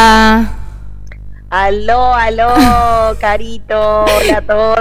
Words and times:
Hola. 0.00 0.52
Aló, 1.50 2.14
aló, 2.14 2.48
Carito, 3.20 4.04
hola 4.06 4.38
a 4.38 4.40
todos. 4.40 4.78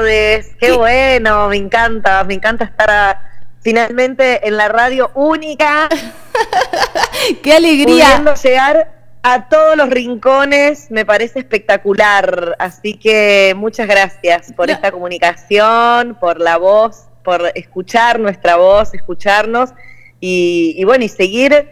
Qué 0.58 0.72
bueno, 0.78 1.50
me 1.50 1.58
encanta, 1.58 2.24
me 2.24 2.36
encanta 2.36 2.64
estar 2.64 2.90
a- 2.90 3.22
finalmente 3.60 4.48
en 4.48 4.56
la 4.56 4.70
radio 4.70 5.12
única, 5.16 5.90
¡Qué 7.44 7.52
alegría! 7.54 8.06
pudiendo 8.06 8.34
llegar 8.36 8.94
a 9.22 9.50
todos 9.50 9.76
los 9.76 9.90
rincones, 9.90 10.90
me 10.90 11.04
parece 11.06 11.40
espectacular. 11.40 12.56
Así 12.58 12.94
que 12.94 13.54
muchas 13.58 13.88
gracias 13.90 14.54
por 14.54 14.68
No. 14.70 14.74
esta 14.74 14.90
comunicación, 14.90 16.16
por 16.18 16.40
la 16.40 16.56
voz, 16.56 17.08
por 17.26 17.52
escuchar 17.56 18.22
nuestra 18.22 18.56
voz, 18.56 18.94
escucharnos 18.94 19.72
y, 20.22 20.76
y 20.78 20.84
bueno, 20.86 21.04
y 21.04 21.10
seguir 21.10 21.68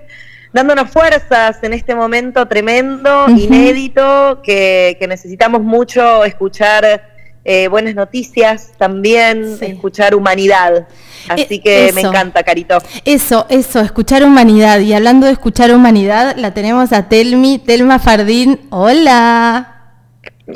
dándonos 0.57 0.89
fuerzas 0.89 1.57
en 1.61 1.73
este 1.73 1.93
momento 1.93 2.47
tremendo, 2.47 3.25
inédito, 3.29 4.41
que, 4.43 4.97
que 4.99 5.07
necesitamos 5.07 5.61
mucho 5.61 6.25
escuchar 6.25 7.03
eh, 7.45 7.67
buenas 7.67 7.93
noticias 7.93 8.71
también, 8.77 9.55
Sí. 9.59 9.65
escuchar 9.67 10.15
humanidad. 10.15 10.87
Así 11.29 11.55
Eh, 11.55 11.61
que 11.61 11.91
me 11.93 12.01
encanta, 12.01 12.41
Carito. 12.41 12.79
Eso, 13.05 13.45
eso, 13.49 13.81
escuchar 13.81 14.23
humanidad. 14.23 14.79
Y 14.79 14.93
hablando 14.93 15.27
de 15.27 15.33
escuchar 15.33 15.71
humanidad, 15.71 16.35
la 16.37 16.53
tenemos 16.55 16.91
a 16.91 17.07
Telmi, 17.07 17.59
Telma 17.59 17.99
Fardín. 17.99 18.59
Hola. 18.71 19.73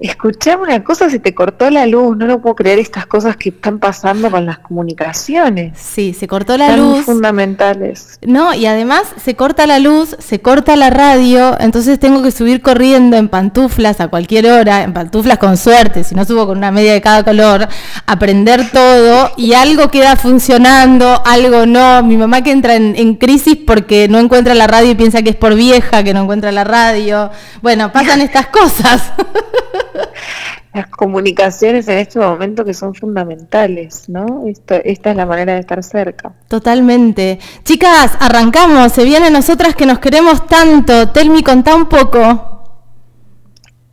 Escuchame 0.00 0.62
una 0.62 0.82
cosa, 0.82 1.10
se 1.10 1.18
te 1.18 1.34
cortó 1.34 1.68
la 1.68 1.86
luz, 1.86 2.16
no 2.16 2.26
lo 2.26 2.40
puedo 2.40 2.54
creer 2.56 2.78
estas 2.78 3.04
cosas 3.04 3.36
que 3.36 3.50
están 3.50 3.78
pasando 3.78 4.30
con 4.30 4.46
las 4.46 4.58
comunicaciones. 4.58 5.78
Sí, 5.78 6.14
se 6.18 6.26
cortó 6.26 6.56
la 6.56 6.68
Tan 6.68 6.78
luz. 6.80 7.04
fundamentales. 7.04 8.18
No, 8.22 8.54
y 8.54 8.64
además 8.64 9.02
se 9.22 9.36
corta 9.36 9.66
la 9.66 9.78
luz, 9.78 10.16
se 10.18 10.40
corta 10.40 10.74
la 10.76 10.88
radio, 10.88 11.54
entonces 11.60 11.98
tengo 12.00 12.22
que 12.22 12.30
subir 12.30 12.62
corriendo 12.62 13.18
en 13.18 13.28
pantuflas 13.28 14.00
a 14.00 14.08
cualquier 14.08 14.46
hora, 14.50 14.84
en 14.84 14.94
pantuflas 14.94 15.36
con 15.36 15.58
suerte, 15.58 16.02
si 16.02 16.14
no 16.14 16.24
subo 16.24 16.46
con 16.46 16.56
una 16.56 16.70
media 16.70 16.94
de 16.94 17.02
cada 17.02 17.22
color, 17.22 17.68
aprender 18.06 18.70
todo 18.72 19.32
y 19.36 19.52
algo 19.52 19.90
queda 19.90 20.16
funcionando, 20.16 21.22
algo 21.26 21.66
no. 21.66 22.02
Mi 22.02 22.16
mamá 22.16 22.42
que 22.42 22.52
entra 22.52 22.74
en, 22.74 22.94
en 22.96 23.16
crisis 23.16 23.58
porque 23.66 24.08
no 24.08 24.18
encuentra 24.18 24.54
la 24.54 24.66
radio 24.66 24.92
y 24.92 24.94
piensa 24.94 25.22
que 25.22 25.30
es 25.30 25.36
por 25.36 25.54
vieja, 25.54 26.02
que 26.02 26.14
no 26.14 26.22
encuentra 26.22 26.50
la 26.52 26.64
radio. 26.64 27.30
Bueno, 27.60 27.92
pasan 27.92 28.20
estas 28.22 28.46
cosas. 28.46 29.12
Las 30.74 30.86
comunicaciones 30.86 31.88
en 31.88 31.98
este 31.98 32.20
momento 32.20 32.64
que 32.64 32.74
son 32.74 32.94
fundamentales, 32.94 34.08
¿no? 34.08 34.44
Esto, 34.46 34.76
esta 34.84 35.10
es 35.10 35.16
la 35.16 35.26
manera 35.26 35.54
de 35.54 35.60
estar 35.60 35.82
cerca. 35.82 36.32
Totalmente. 36.46 37.40
Chicas, 37.64 38.16
arrancamos, 38.20 38.92
se 38.92 39.04
vienen 39.04 39.32
nosotras 39.32 39.74
que 39.74 39.86
nos 39.86 39.98
queremos 39.98 40.46
tanto. 40.46 41.08
Telmi, 41.10 41.42
contá 41.42 41.74
un 41.74 41.88
poco. 41.88 42.86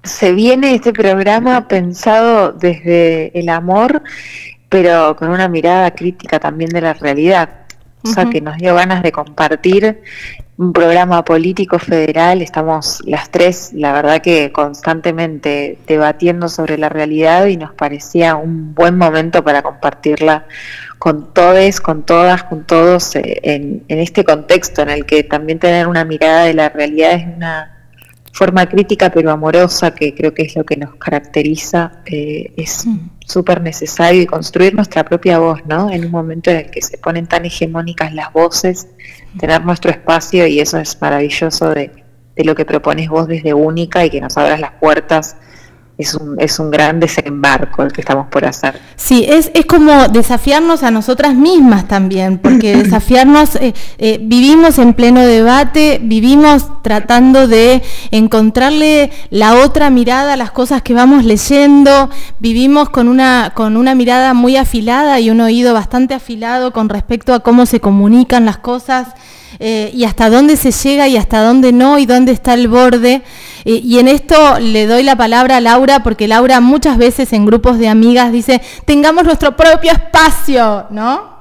Se 0.04 0.32
viene 0.34 0.76
este 0.76 0.94
programa 0.94 1.68
pensado 1.68 2.52
desde 2.52 3.38
el 3.38 3.50
amor, 3.50 4.04
pero 4.70 5.16
con 5.16 5.30
una 5.30 5.48
mirada 5.48 5.92
crítica 5.92 6.40
también 6.40 6.70
de 6.70 6.82
la 6.82 6.94
realidad. 6.94 7.50
O 8.04 8.08
sea, 8.10 8.26
que 8.26 8.40
nos 8.40 8.58
dio 8.58 8.76
ganas 8.76 9.02
de 9.02 9.12
compartir 9.12 10.02
un 10.58 10.74
programa 10.74 11.24
político 11.24 11.80
federal. 11.80 12.42
Estamos 12.42 13.02
las 13.06 13.30
tres, 13.30 13.72
la 13.74 13.94
verdad 13.94 14.22
que 14.22 14.52
constantemente 14.52 15.78
debatiendo 15.88 16.50
sobre 16.50 16.78
la 16.78 16.90
realidad 16.90 17.46
y 17.46 17.58
nos 17.58 17.74
parecía 17.74 18.36
un 18.36 18.74
buen 18.74 18.98
momento 18.98 19.44
para 19.44 19.62
compartirla 19.62 20.46
con 20.98 21.32
todes, 21.34 21.80
con 21.80 22.04
todas, 22.04 22.44
con 22.44 22.66
todos, 22.66 23.16
eh, 23.16 23.40
en, 23.44 23.84
en 23.88 24.00
este 24.00 24.24
contexto 24.24 24.82
en 24.82 24.90
el 24.90 25.06
que 25.06 25.24
también 25.24 25.60
tener 25.60 25.88
una 25.88 26.06
mirada 26.06 26.44
de 26.46 26.56
la 26.56 26.70
realidad 26.70 27.12
es 27.14 27.28
una 27.36 27.77
forma 28.38 28.68
crítica 28.68 29.10
pero 29.10 29.32
amorosa, 29.32 29.96
que 29.96 30.14
creo 30.14 30.32
que 30.34 30.44
es 30.44 30.56
lo 30.56 30.64
que 30.64 30.78
nos 30.78 30.96
caracteriza, 30.96 32.04
eh, 32.06 32.54
es 32.56 32.86
Mm. 32.86 33.10
súper 33.26 33.62
necesario 33.62 34.22
y 34.22 34.26
construir 34.28 34.76
nuestra 34.76 35.04
propia 35.04 35.40
voz, 35.40 35.60
¿no? 35.66 35.90
En 35.90 36.06
un 36.06 36.12
momento 36.12 36.52
en 36.52 36.58
el 36.58 36.70
que 36.70 36.82
se 36.82 36.98
ponen 37.00 37.26
tan 37.26 37.46
hegemónicas 37.46 38.14
las 38.14 38.32
voces, 38.32 38.88
tener 39.40 39.66
nuestro 39.66 39.90
espacio 39.92 40.46
y 40.46 40.60
eso 40.60 40.78
es 40.78 41.02
maravilloso 41.02 41.72
de, 41.72 41.92
de 42.36 42.44
lo 42.46 42.54
que 42.54 42.64
propones 42.64 43.10
vos 43.10 43.28
desde 43.28 43.54
Única 43.54 44.06
y 44.06 44.10
que 44.12 44.22
nos 44.22 44.38
abras 44.38 44.60
las 44.60 44.74
puertas. 44.80 45.36
Es 45.98 46.14
un, 46.14 46.40
es 46.40 46.60
un 46.60 46.70
gran 46.70 47.00
desembarco 47.00 47.82
el 47.82 47.92
que 47.92 48.02
estamos 48.02 48.28
por 48.28 48.46
hacer. 48.46 48.80
Sí, 48.96 49.26
es, 49.28 49.50
es 49.56 49.66
como 49.66 50.08
desafiarnos 50.10 50.84
a 50.84 50.92
nosotras 50.92 51.34
mismas 51.34 51.88
también, 51.88 52.38
porque 52.38 52.76
desafiarnos, 52.84 53.56
eh, 53.56 53.74
eh, 53.98 54.20
vivimos 54.22 54.78
en 54.78 54.94
pleno 54.94 55.22
debate, 55.22 56.00
vivimos 56.04 56.84
tratando 56.84 57.48
de 57.48 57.82
encontrarle 58.12 59.12
la 59.32 59.56
otra 59.56 59.90
mirada 59.90 60.34
a 60.34 60.38
las 60.38 60.52
cosas 60.52 60.84
que 60.84 60.94
vamos 60.94 61.26
leyendo, 61.26 62.12
vivimos 62.40 62.90
con 62.90 63.08
una, 63.08 63.54
con 63.56 63.76
una 63.76 63.96
mirada 63.96 64.36
muy 64.36 64.56
afilada 64.56 65.20
y 65.20 65.32
un 65.32 65.42
oído 65.42 65.74
bastante 65.74 66.14
afilado 66.14 66.72
con 66.74 66.90
respecto 66.90 67.34
a 67.34 67.40
cómo 67.40 67.66
se 67.66 67.80
comunican 67.80 68.46
las 68.46 68.58
cosas. 68.58 69.08
Eh, 69.60 69.92
y 69.94 70.04
hasta 70.04 70.30
dónde 70.30 70.56
se 70.58 70.72
llega 70.72 71.08
y 71.08 71.18
hasta 71.18 71.42
dónde 71.42 71.72
no 71.72 71.98
y 71.98 72.06
dónde 72.06 72.32
está 72.32 72.54
el 72.54 72.68
borde. 72.68 73.22
Eh, 73.66 73.82
y 73.84 74.00
en 74.00 74.08
esto 74.08 74.60
le 74.60 74.88
doy 74.88 75.04
la 75.04 75.16
palabra 75.16 75.58
a 75.58 75.62
Laura 75.62 76.04
porque 76.04 76.28
Laura 76.28 76.60
muchas 76.60 76.98
veces 76.98 77.34
en 77.34 77.46
grupos 77.46 77.80
de 77.80 77.88
amigas 77.88 78.32
dice, 78.32 78.62
tengamos 78.86 79.24
nuestro 79.24 79.56
propio 79.56 79.92
espacio, 79.92 80.88
¿no? 80.90 81.38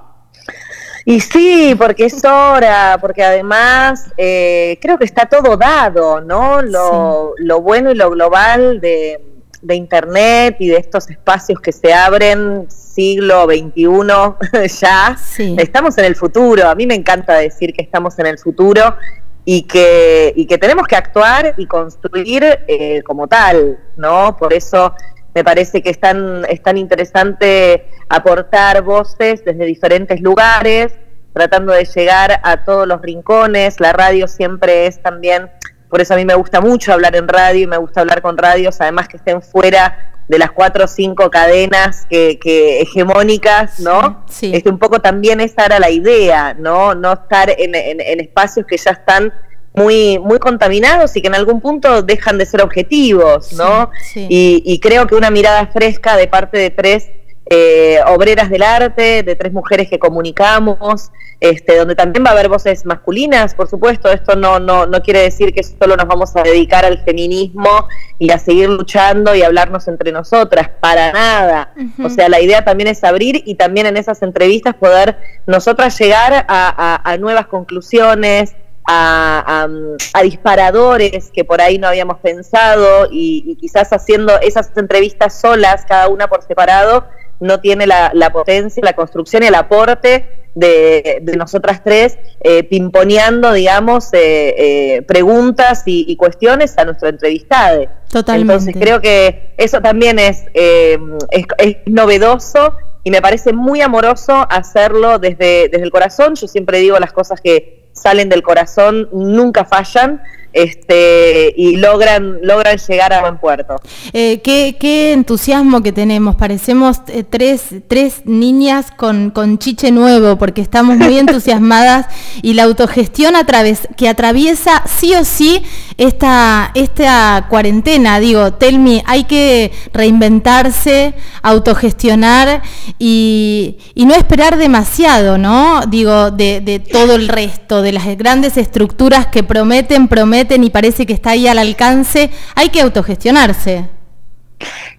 Y 1.05 1.21
sí, 1.21 1.77
porque 1.79 2.07
es 2.07 2.25
hora, 2.25 2.99
porque 3.01 3.23
además 3.23 4.11
eh, 4.17 4.77
creo 4.83 4.99
que 4.99 5.05
está 5.05 5.27
todo 5.27 5.57
dado, 5.57 6.21
¿no? 6.21 6.63
Lo, 6.63 7.35
lo 7.39 7.61
bueno 7.61 7.93
y 7.93 7.95
lo 7.95 8.11
global 8.11 8.81
de, 8.81 9.36
de 9.67 9.75
Internet 9.75 10.57
y 10.59 10.69
de 10.69 10.77
estos 10.77 11.11
espacios 11.11 11.61
que 11.61 11.73
se 11.73 11.93
abren 11.93 12.67
siglo 12.69 13.45
XXI 13.45 14.79
ya. 14.81 15.17
Sí. 15.17 15.57
Estamos 15.59 15.99
en 15.99 16.07
el 16.07 16.17
futuro. 16.17 16.69
A 16.69 16.75
mí 16.75 16.87
me 16.87 16.95
encanta 16.95 17.35
decir 17.35 17.73
que 17.73 17.83
estamos 17.83 18.19
en 18.19 18.27
el 18.27 18.39
futuro 18.39 18.97
y 19.45 19.63
que, 19.63 20.33
y 20.35 20.47
que 20.47 20.59
tenemos 20.59 20.87
que 20.87 20.97
actuar 20.97 21.55
y 21.57 21.67
construir 21.67 22.45
eh, 22.67 23.03
como 23.05 23.29
tal, 23.29 23.79
¿no? 23.97 24.37
Por 24.37 24.53
eso 24.53 24.95
me 25.35 25.45
parece 25.45 25.83
que 25.83 25.91
es 25.91 26.01
tan, 26.01 26.45
es 26.49 26.63
tan 26.63 26.79
interesante 26.79 27.87
aportar 28.09 28.83
voces 28.83 29.45
desde 29.45 29.67
diferentes 29.67 30.21
lugares, 30.21 30.95
tratando 31.33 31.75
de 31.75 31.85
llegar 31.85 32.41
a 32.43 32.65
todos 32.65 32.89
los 32.89 33.03
rincones. 33.03 33.79
La 33.79 33.93
radio 33.93 34.27
siempre 34.27 34.87
es 34.87 35.03
también, 35.03 35.51
por 35.89 36.01
eso 36.01 36.15
a 36.15 36.17
mí 36.17 36.25
me 36.25 36.35
gusta 36.35 36.61
mucho 36.61 36.93
hablar 36.93 37.15
en 37.17 37.29
radio 37.29 37.61
y 37.63 37.67
me 37.67 37.77
gusta 37.77 38.01
hablar 38.01 38.23
con 38.23 38.37
radios, 38.37 38.81
además 38.81 39.09
que 39.09 39.17
estén 39.19 39.41
fuera 39.43 40.13
de 40.29 40.39
las 40.41 40.51
cuatro 40.51 40.85
o 40.85 40.89
cinco 40.89 41.31
cadenas 41.31 42.05
que, 42.11 42.39
que 42.41 42.81
hegemónicas, 42.81 43.79
¿no? 43.81 44.25
Sí, 44.29 44.49
sí. 44.51 44.57
Este, 44.57 44.71
un 44.71 44.79
poco 44.79 45.01
también 45.01 45.41
esa 45.41 45.67
era 45.67 45.79
la 45.79 45.91
idea, 45.91 46.55
¿no? 46.59 46.95
No 46.97 47.13
estar 47.13 47.49
en, 47.51 47.75
en- 47.75 48.01
en 48.01 48.21
espacios 48.21 48.67
que 48.67 48.77
ya 48.77 48.91
están 48.91 49.33
muy, 49.73 50.19
muy 50.19 50.39
contaminados 50.39 51.15
y 51.17 51.21
que 51.23 51.29
en 51.29 51.35
algún 51.35 51.61
punto 51.61 52.03
dejan 52.03 52.39
de 52.39 52.47
ser 52.47 52.63
objetivos, 52.63 53.53
¿no? 53.53 53.91
Sí, 54.01 54.07
sí. 54.15 54.27
Y, 54.29 54.63
y 54.65 54.81
creo 54.81 55.07
que 55.07 55.15
una 55.15 55.31
mirada 55.31 55.67
fresca 55.69 56.17
de 56.17 56.27
parte 56.27 56.59
de 56.59 56.71
tres 56.71 57.09
eh, 57.49 58.01
obreras 58.09 58.51
del 58.51 58.63
arte, 58.63 59.23
de 59.23 59.37
tres 59.37 59.53
mujeres 59.53 59.89
que 59.89 59.99
comunicamos, 59.99 61.11
este, 61.39 61.77
donde 61.77 61.95
también 61.95 62.25
va 62.25 62.31
a 62.31 62.33
haber 62.33 62.49
voces 62.49 62.85
masculinas, 62.87 63.55
por 63.55 63.69
supuesto, 63.69 64.11
esto 64.11 64.35
no, 64.37 64.59
no, 64.59 64.87
no 64.87 65.01
quiere 65.03 65.21
decir 65.21 65.53
que 65.53 65.63
solo 65.63 65.95
nos 65.97 66.07
vamos 66.07 66.35
a 66.35 66.43
dedicar 66.43 66.85
al 66.85 67.05
feminismo 67.05 67.89
y 68.19 68.31
a 68.31 68.39
seguir 68.39 68.69
luchando 68.71 69.35
y 69.35 69.43
hablarnos 69.43 69.87
entre 69.87 70.13
nosotras, 70.13 70.71
para 70.81 71.13
nada. 71.13 71.73
O 72.03 72.09
sea, 72.11 72.29
la 72.29 72.41
idea 72.41 72.65
también 72.65 72.89
es 72.89 73.05
abrir 73.05 73.43
y 73.45 73.55
también 73.57 73.87
en 73.87 73.97
esas 73.97 74.23
entrevistas 74.23 74.75
poder 74.75 75.17
nosotras 75.47 75.97
llegar 76.01 76.33
a, 76.35 76.45
a- 76.49 77.13
a 77.13 77.17
nuevas 77.19 77.47
conclusiones, 77.47 78.55
a, 78.89 79.65
a- 79.65 80.19
a 80.19 80.23
disparadores 80.23 81.31
que 81.33 81.45
por 81.45 81.61
ahí 81.61 81.77
no 81.79 81.87
habíamos 81.89 82.19
pensado 82.21 83.09
y, 83.11 83.45
y 83.47 83.57
quizás 83.57 83.93
haciendo 83.93 84.41
esas 84.41 84.71
entrevistas 84.77 85.39
solas, 85.41 85.85
cada 85.87 86.09
una 86.09 86.29
por 86.29 86.43
separado, 86.43 87.05
no 87.41 87.61
tiene 87.61 87.87
la, 87.87 88.11
la 88.15 88.31
potencia, 88.33 88.83
la 88.85 88.95
construcción 88.95 89.43
y 89.43 89.47
el 89.47 89.55
aporte 89.55 90.25
de, 90.55 91.19
de 91.21 91.37
nosotras 91.37 91.83
tres, 91.85 92.17
eh, 92.41 92.63
pimponeando, 92.65 93.53
digamos, 93.53 94.13
eh, 94.15 94.55
eh, 94.57 95.03
preguntas 95.03 95.83
y, 95.85 96.07
y 96.09 96.17
cuestiones 96.17 96.79
a 96.79 96.85
nuestro 96.85 97.09
entrevistado. 97.09 97.85
Totalmente. 98.11 98.53
Entonces 98.53 98.75
creo 98.81 99.01
que 99.01 99.53
eso 99.59 99.81
también 99.83 100.19
es, 100.19 100.45
eh, 100.55 100.99
es, 101.31 101.45
es 101.59 101.77
novedoso 101.85 102.75
y 103.05 103.11
me 103.11 103.21
parece 103.21 103.53
muy 103.53 103.83
amoroso 103.83 104.47
hacerlo 104.49 105.19
desde, 105.19 105.69
desde 105.69 105.85
el 105.85 105.91
corazón. 105.91 106.35
Yo 106.37 106.49
siempre 106.49 106.79
digo 106.79 106.99
las 106.99 107.13
cosas 107.13 107.41
que 107.41 107.91
salen 107.93 108.29
del 108.29 108.43
corazón 108.43 109.09
nunca 109.13 109.65
fallan. 109.65 110.23
Este, 110.57 111.53
y 111.55 111.77
logran, 111.77 112.39
logran 112.41 112.79
llegar 112.79 113.13
a 113.13 113.21
buen 113.21 113.37
puerto. 113.37 113.77
Eh, 114.15 114.41
qué, 114.43 115.13
entusiasmo 115.13 115.83
que 115.83 115.93
tenemos, 115.93 116.35
parecemos 116.35 117.03
eh, 117.09 117.25
tres, 117.29 117.63
tres 117.89 118.23
niñas 118.25 118.91
con, 118.91 119.31
con 119.31 119.59
chiche 119.59 119.91
nuevo, 119.91 120.39
porque 120.39 120.63
estamos 120.63 120.97
muy 120.97 121.19
entusiasmadas 121.19 122.07
y 122.41 122.55
la 122.55 122.63
autogestión 122.63 123.37
a 123.37 123.45
través, 123.45 123.87
que 123.99 124.09
atraviesa 124.09 124.83
sí 124.87 125.15
o 125.15 125.25
sí 125.27 125.63
esta, 125.99 126.71
esta 126.75 127.49
cuarentena, 127.51 128.19
digo, 128.19 128.55
Telmi, 128.55 129.03
hay 129.05 129.25
que 129.25 129.73
reinventarse, 129.93 131.13
autogestionar 131.43 132.63
y, 132.99 133.77
y 133.95 134.07
no 134.07 134.15
esperar 134.15 134.57
demasiado, 134.57 135.37
¿no? 135.37 135.83
Digo, 135.87 136.31
de, 136.31 136.63
de 136.63 136.79
todo 136.79 137.15
el 137.15 137.29
resto, 137.29 137.83
de 137.83 137.93
las 137.93 138.07
grandes 138.17 138.57
estructuras 138.57 139.27
que 139.27 139.43
prometen, 139.43 140.09
prometen 140.09 140.46
y 140.55 140.71
parece 140.71 141.07
que 141.07 141.13
está 141.13 141.31
ahí 141.31 141.47
al 141.49 141.59
alcance, 141.59 142.31
hay 142.55 142.69
que 142.71 142.81
autogestionarse. 142.81 143.89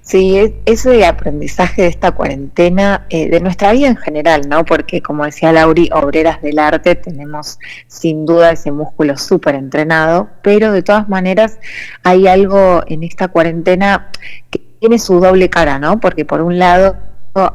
Sí, 0.01 0.53
ese 0.65 1.05
aprendizaje 1.05 1.81
de 1.81 1.87
esta 1.89 2.11
cuarentena, 2.11 3.07
eh, 3.09 3.29
de 3.29 3.41
nuestra 3.41 3.73
vida 3.73 3.87
en 3.87 3.97
general, 3.97 4.47
¿no? 4.47 4.63
Porque 4.63 5.01
como 5.01 5.25
decía 5.25 5.51
Lauri, 5.51 5.89
obreras 5.91 6.41
del 6.41 6.59
arte 6.59 6.95
tenemos 6.95 7.59
sin 7.87 8.25
duda 8.25 8.51
ese 8.51 8.71
músculo 8.71 9.17
súper 9.17 9.55
entrenado, 9.55 10.29
pero 10.43 10.71
de 10.71 10.83
todas 10.83 11.09
maneras 11.09 11.59
hay 12.03 12.27
algo 12.27 12.83
en 12.87 13.03
esta 13.03 13.27
cuarentena 13.27 14.09
que 14.49 14.59
tiene 14.79 14.97
su 14.99 15.19
doble 15.19 15.49
cara, 15.49 15.77
¿no? 15.79 15.99
Porque 15.99 16.23
por 16.23 16.41
un 16.41 16.57
lado 16.57 16.95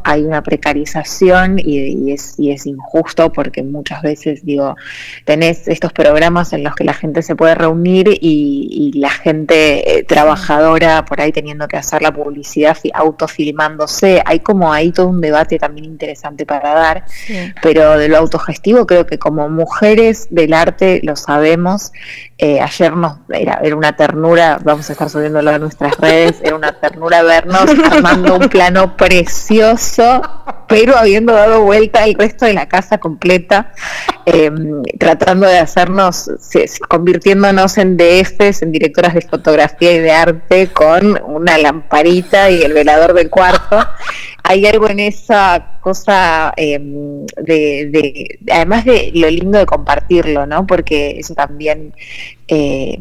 hay 0.05 0.23
una 0.23 0.43
precarización 0.43 1.59
y, 1.59 2.13
es, 2.13 2.35
y 2.39 2.51
es 2.51 2.67
injusto 2.67 3.33
porque 3.33 3.63
muchas 3.63 4.03
veces, 4.03 4.45
digo, 4.45 4.77
tenés 5.25 5.69
estos 5.69 5.93
programas 5.93 6.53
en 6.53 6.65
los 6.65 6.75
que 6.75 6.85
la 6.85 6.95
gente 6.95 7.23
se 7.23 7.37
puede 7.37 7.55
reunir 7.55 8.09
y, 8.21 8.93
la 8.95 9.11
gente 9.11 9.99
eh, 9.99 10.05
trabajadora 10.05 11.05
por 11.05 11.21
ahí 11.21 11.33
teniendo 11.33 11.67
que 11.67 11.77
hacer 11.77 12.03
la 12.03 12.13
publicidad 12.13 12.77
autofilmándose. 12.95 14.23
Hay 14.25 14.41
como 14.41 14.73
ahí 14.73 14.93
todo 14.93 15.09
un 15.09 15.21
debate 15.21 15.59
también 15.59 15.87
interesante 15.87 16.45
para 16.47 16.75
dar, 16.75 17.05
pero 17.63 17.97
de 17.99 18.09
lo 18.09 18.19
autogestivo 18.19 18.87
creo 18.87 19.07
que 19.07 19.19
como 19.19 19.49
mujeres 19.49 20.29
del 20.31 20.53
arte 20.53 21.01
lo 21.03 21.17
sabemos. 21.17 21.93
Eh, 22.39 22.61
ayer 22.61 22.95
nos 22.97 23.19
era, 23.31 23.61
era 23.63 23.77
una 23.77 23.95
ternura, 23.97 24.59
vamos 24.63 24.89
a 24.91 24.93
estar 24.93 25.09
subiéndolo 25.09 25.51
a 25.51 25.59
nuestras 25.59 25.97
redes, 25.99 26.41
era 26.43 26.57
una 26.57 26.73
ternura 26.73 27.23
vernos 27.23 27.67
armando 27.91 28.37
un 28.37 28.49
plano 28.49 28.97
precioso 28.97 29.72
pero 30.69 30.97
habiendo 30.97 31.33
dado 31.33 31.63
vuelta 31.63 32.05
el 32.05 32.15
resto 32.15 32.47
de 32.47 32.55
la 32.55 32.67
casa 32.67 32.99
completa, 32.99 33.73
em, 34.25 34.83
tratando 34.99 35.47
de 35.47 35.59
hacernos, 35.59 36.31
convirtiéndonos 36.89 37.79
en 37.79 37.97
DFs, 37.97 38.63
en 38.63 38.73
directoras 38.73 39.15
de 39.15 39.21
fotografía 39.23 39.93
y 39.93 39.99
de 39.99 40.13
arte, 40.13 40.69
con 40.69 41.21
una 41.25 41.59
lamparita 41.59 42.51
y 42.51 42.63
el 42.63 42.73
velador 42.73 43.15
del 43.15 43.31
cuarto. 43.31 43.79
Hay 44.45 44.67
algo 44.67 44.89
en 44.89 45.01
esa 45.01 45.79
cosa 45.81 46.53
em, 46.57 47.27
de, 47.37 48.39
además 48.51 48.85
de 48.85 49.11
lo 49.15 49.29
lindo 49.31 49.59
de 49.59 49.67
compartirlo, 49.67 50.47
¿no? 50.47 50.67
Porque 50.67 51.19
eso 51.19 51.35
también 51.35 51.95
eh, 52.49 53.01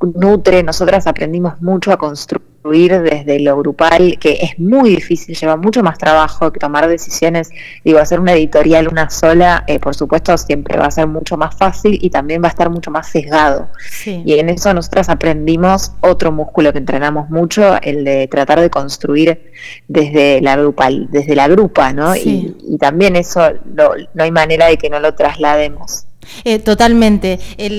nutre, 0.00 0.62
nosotras 0.62 1.06
aprendimos 1.06 1.60
mucho 1.62 1.92
a 1.92 1.96
construir 1.96 2.55
desde 3.02 3.40
lo 3.40 3.56
grupal, 3.56 4.18
que 4.18 4.38
es 4.42 4.58
muy 4.58 4.90
difícil, 4.90 5.34
lleva 5.34 5.56
mucho 5.56 5.82
más 5.82 5.98
trabajo 5.98 6.52
que 6.52 6.60
tomar 6.60 6.88
decisiones. 6.88 7.50
Digo, 7.84 7.98
hacer 7.98 8.20
una 8.20 8.32
editorial 8.32 8.88
una 8.88 9.10
sola, 9.10 9.64
eh, 9.66 9.78
por 9.78 9.94
supuesto, 9.94 10.36
siempre 10.36 10.78
va 10.78 10.86
a 10.86 10.90
ser 10.90 11.06
mucho 11.06 11.36
más 11.36 11.56
fácil 11.56 11.98
y 12.00 12.10
también 12.10 12.42
va 12.42 12.48
a 12.48 12.50
estar 12.50 12.70
mucho 12.70 12.90
más 12.90 13.08
sesgado. 13.08 13.68
Y 14.04 14.38
en 14.38 14.48
eso 14.48 14.72
nosotras 14.74 15.08
aprendimos 15.08 15.92
otro 16.00 16.32
músculo 16.32 16.72
que 16.72 16.78
entrenamos 16.78 17.30
mucho, 17.30 17.80
el 17.82 18.04
de 18.04 18.28
tratar 18.28 18.60
de 18.60 18.70
construir 18.70 19.52
desde 19.88 20.40
la 20.40 20.56
grupal, 20.56 21.08
desde 21.10 21.34
la 21.34 21.48
grupa, 21.48 21.92
¿no? 21.92 22.16
Y, 22.16 22.54
también 22.78 23.16
eso 23.16 23.40
no 23.64 24.22
hay 24.22 24.30
manera 24.30 24.66
de 24.66 24.76
que 24.76 24.90
no 24.90 25.00
lo 25.00 25.14
traslademos. 25.14 26.06
Eh, 26.44 26.58
totalmente. 26.58 27.38
El, 27.58 27.76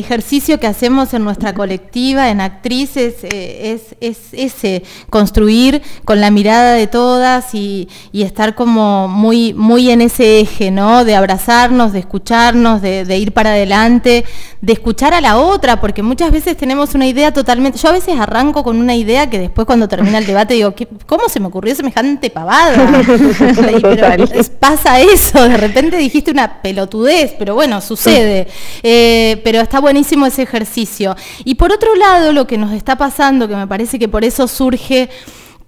ejercicio 0.00 0.58
que 0.58 0.66
hacemos 0.66 1.12
en 1.14 1.24
nuestra 1.24 1.52
colectiva, 1.52 2.30
en 2.30 2.40
actrices, 2.40 3.16
eh, 3.22 3.78
es, 4.00 4.16
ese, 4.32 4.82
construir 5.10 5.82
con 6.04 6.20
la 6.20 6.30
mirada 6.30 6.72
de 6.72 6.86
todas 6.86 7.54
y, 7.54 7.88
estar 8.12 8.54
como 8.54 9.08
muy, 9.08 9.54
muy 9.54 9.90
en 9.90 10.02
ese 10.02 10.40
eje, 10.40 10.70
¿no? 10.70 11.04
De 11.04 11.16
abrazarnos, 11.16 11.92
de 11.92 12.00
escucharnos, 12.00 12.80
de, 12.82 13.18
ir 13.18 13.32
para 13.32 13.50
adelante, 13.50 14.24
de 14.60 14.72
escuchar 14.72 15.14
a 15.14 15.20
la 15.20 15.38
otra, 15.38 15.80
porque 15.80 16.02
muchas 16.02 16.30
veces 16.30 16.56
tenemos 16.56 16.94
una 16.94 17.06
idea 17.06 17.32
totalmente... 17.32 17.78
Yo 17.78 17.88
a 17.88 17.92
veces 17.92 18.18
arranco 18.18 18.62
con 18.62 18.78
una 18.78 18.94
idea 18.94 19.28
que 19.28 19.38
después 19.38 19.66
cuando 19.66 19.88
termina 19.88 20.18
el 20.18 20.26
debate 20.26 20.54
digo, 20.54 20.74
¿cómo 21.06 21.28
se 21.28 21.40
me 21.40 21.46
ocurrió 21.46 21.74
semejante 21.74 22.30
pavada? 22.30 23.02
Pero 23.82 24.26
pasa 24.58 25.00
eso, 25.00 25.48
de 25.48 25.56
repente 25.56 25.96
dijiste 25.96 26.30
una 26.30 26.62
pelotudez 26.62 27.19
pero 27.38 27.54
bueno, 27.54 27.80
sucede. 27.80 28.48
Eh, 28.82 29.40
pero 29.44 29.60
está 29.60 29.80
buenísimo 29.80 30.26
ese 30.26 30.42
ejercicio. 30.42 31.16
Y 31.44 31.54
por 31.54 31.72
otro 31.72 31.94
lado, 31.94 32.32
lo 32.32 32.46
que 32.46 32.58
nos 32.58 32.72
está 32.72 32.96
pasando, 32.96 33.48
que 33.48 33.56
me 33.56 33.66
parece 33.66 33.98
que 33.98 34.08
por 34.08 34.24
eso 34.24 34.48
surge 34.48 35.08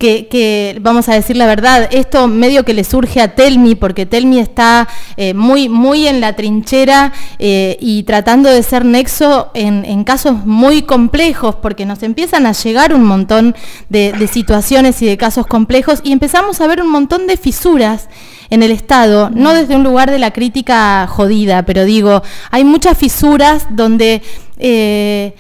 que, 0.03 0.79
vamos 0.81 1.09
a 1.09 1.15
decir 1.15 1.37
la 1.37 1.47
verdad, 1.47 1.89
esto 1.93 2.27
medio 2.27 2.65
que 2.65 2.75
le 2.75 2.83
surge 2.85 3.21
a 3.21 3.35
Telmi, 3.35 3.75
porque 3.77 4.05
Telmi 4.05 4.41
está 4.41 4.89
eh, 5.17 5.33
muy, 5.33 5.69
muy 5.69 6.09
en 6.09 6.21
la 6.21 6.35
trinchera 6.35 7.13
eh, 7.39 7.77
y 7.81 8.03
tratando 8.03 8.51
de 8.51 8.63
ser 8.63 8.85
nexo 8.85 9.51
en, 9.55 10.03
casos 10.05 10.45
muy 10.45 10.83
complejos, 10.83 11.55
porque 11.55 11.87
nos 11.87 12.03
empiezan 12.03 12.47
a 12.47 12.53
llegar 12.53 12.95
un 12.95 13.05
montón 13.05 13.55
de, 13.89 14.29
situaciones 14.33 15.01
y 15.03 15.07
de 15.07 15.17
casos 15.17 15.47
complejos 15.47 16.01
y 16.03 16.13
empezamos 16.13 16.61
a 16.61 16.67
ver 16.67 16.83
un 16.83 16.89
montón 16.89 17.27
de 17.27 17.37
fisuras 17.37 18.09
en 18.53 18.63
el 18.63 18.71
Estado, 18.71 19.31
no 19.31 19.55
desde 19.55 19.75
un 19.75 19.83
lugar 19.83 20.11
de 20.11 20.19
la 20.19 20.31
crítica 20.31 21.07
jodida, 21.09 21.65
pero 21.65 21.85
digo, 21.85 22.23
hay 22.51 22.65
muchas 22.65 22.97
fisuras 22.99 23.67
donde... 23.71 24.23
Eh, 24.59 25.35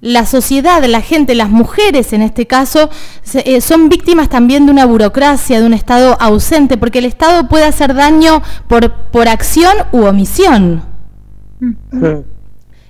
la 0.00 0.26
sociedad, 0.26 0.84
la 0.84 1.00
gente, 1.00 1.34
las 1.34 1.48
mujeres 1.48 2.12
en 2.12 2.20
este 2.20 2.46
caso, 2.46 2.90
eh, 3.32 3.62
son 3.62 3.88
víctimas 3.88 4.28
también 4.28 4.66
de 4.66 4.72
una 4.72 4.84
burocracia, 4.84 5.58
de 5.58 5.66
un 5.66 5.72
Estado 5.72 6.18
ausente, 6.20 6.76
porque 6.76 6.98
el 6.98 7.06
Estado 7.06 7.48
puede 7.48 7.64
hacer 7.64 7.94
daño 7.94 8.42
por, 8.68 8.92
por 9.10 9.28
acción 9.28 9.74
u 9.92 10.02
omisión. 10.04 10.82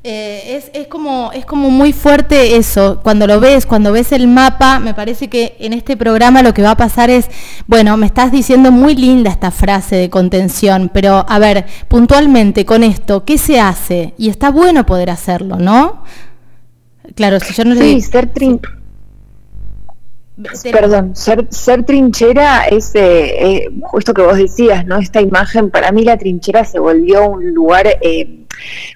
Eh, 0.06 0.56
es, 0.56 0.70
es, 0.74 0.86
como, 0.86 1.30
es 1.32 1.46
como 1.46 1.70
muy 1.70 1.94
fuerte 1.94 2.56
eso, 2.56 3.00
cuando 3.02 3.26
lo 3.26 3.40
ves, 3.40 3.64
cuando 3.64 3.90
ves 3.90 4.12
el 4.12 4.28
mapa, 4.28 4.78
me 4.78 4.92
parece 4.92 5.28
que 5.28 5.56
en 5.58 5.72
este 5.72 5.96
programa 5.96 6.42
lo 6.42 6.52
que 6.52 6.60
va 6.60 6.72
a 6.72 6.76
pasar 6.76 7.08
es, 7.08 7.30
bueno, 7.66 7.96
me 7.96 8.04
estás 8.04 8.30
diciendo 8.30 8.70
muy 8.70 8.94
linda 8.96 9.30
esta 9.30 9.50
frase 9.50 9.96
de 9.96 10.10
contención, 10.10 10.90
pero 10.92 11.24
a 11.26 11.38
ver, 11.38 11.64
puntualmente 11.88 12.66
con 12.66 12.84
esto, 12.84 13.24
¿qué 13.24 13.38
se 13.38 13.58
hace? 13.58 14.12
Y 14.18 14.28
está 14.28 14.50
bueno 14.50 14.84
poder 14.84 15.08
hacerlo, 15.08 15.56
¿no? 15.56 16.04
Claro, 17.14 17.40
si 17.40 17.54
yo 17.54 17.64
no 17.64 17.74
sí, 17.74 18.02
ser 18.02 18.30
Perdón, 20.72 21.14
ser, 21.14 21.46
ser 21.50 21.84
trinchera 21.84 22.66
es 22.66 22.92
eh, 22.96 23.56
eh, 23.56 23.68
justo 23.82 24.12
que 24.12 24.22
vos 24.22 24.36
decías, 24.36 24.84
¿no? 24.84 24.96
Esta 24.96 25.20
imagen, 25.20 25.70
para 25.70 25.92
mí 25.92 26.02
la 26.02 26.18
trinchera 26.18 26.64
se 26.64 26.80
volvió 26.80 27.28
un 27.28 27.54
lugar 27.54 27.86
eh, 28.00 28.40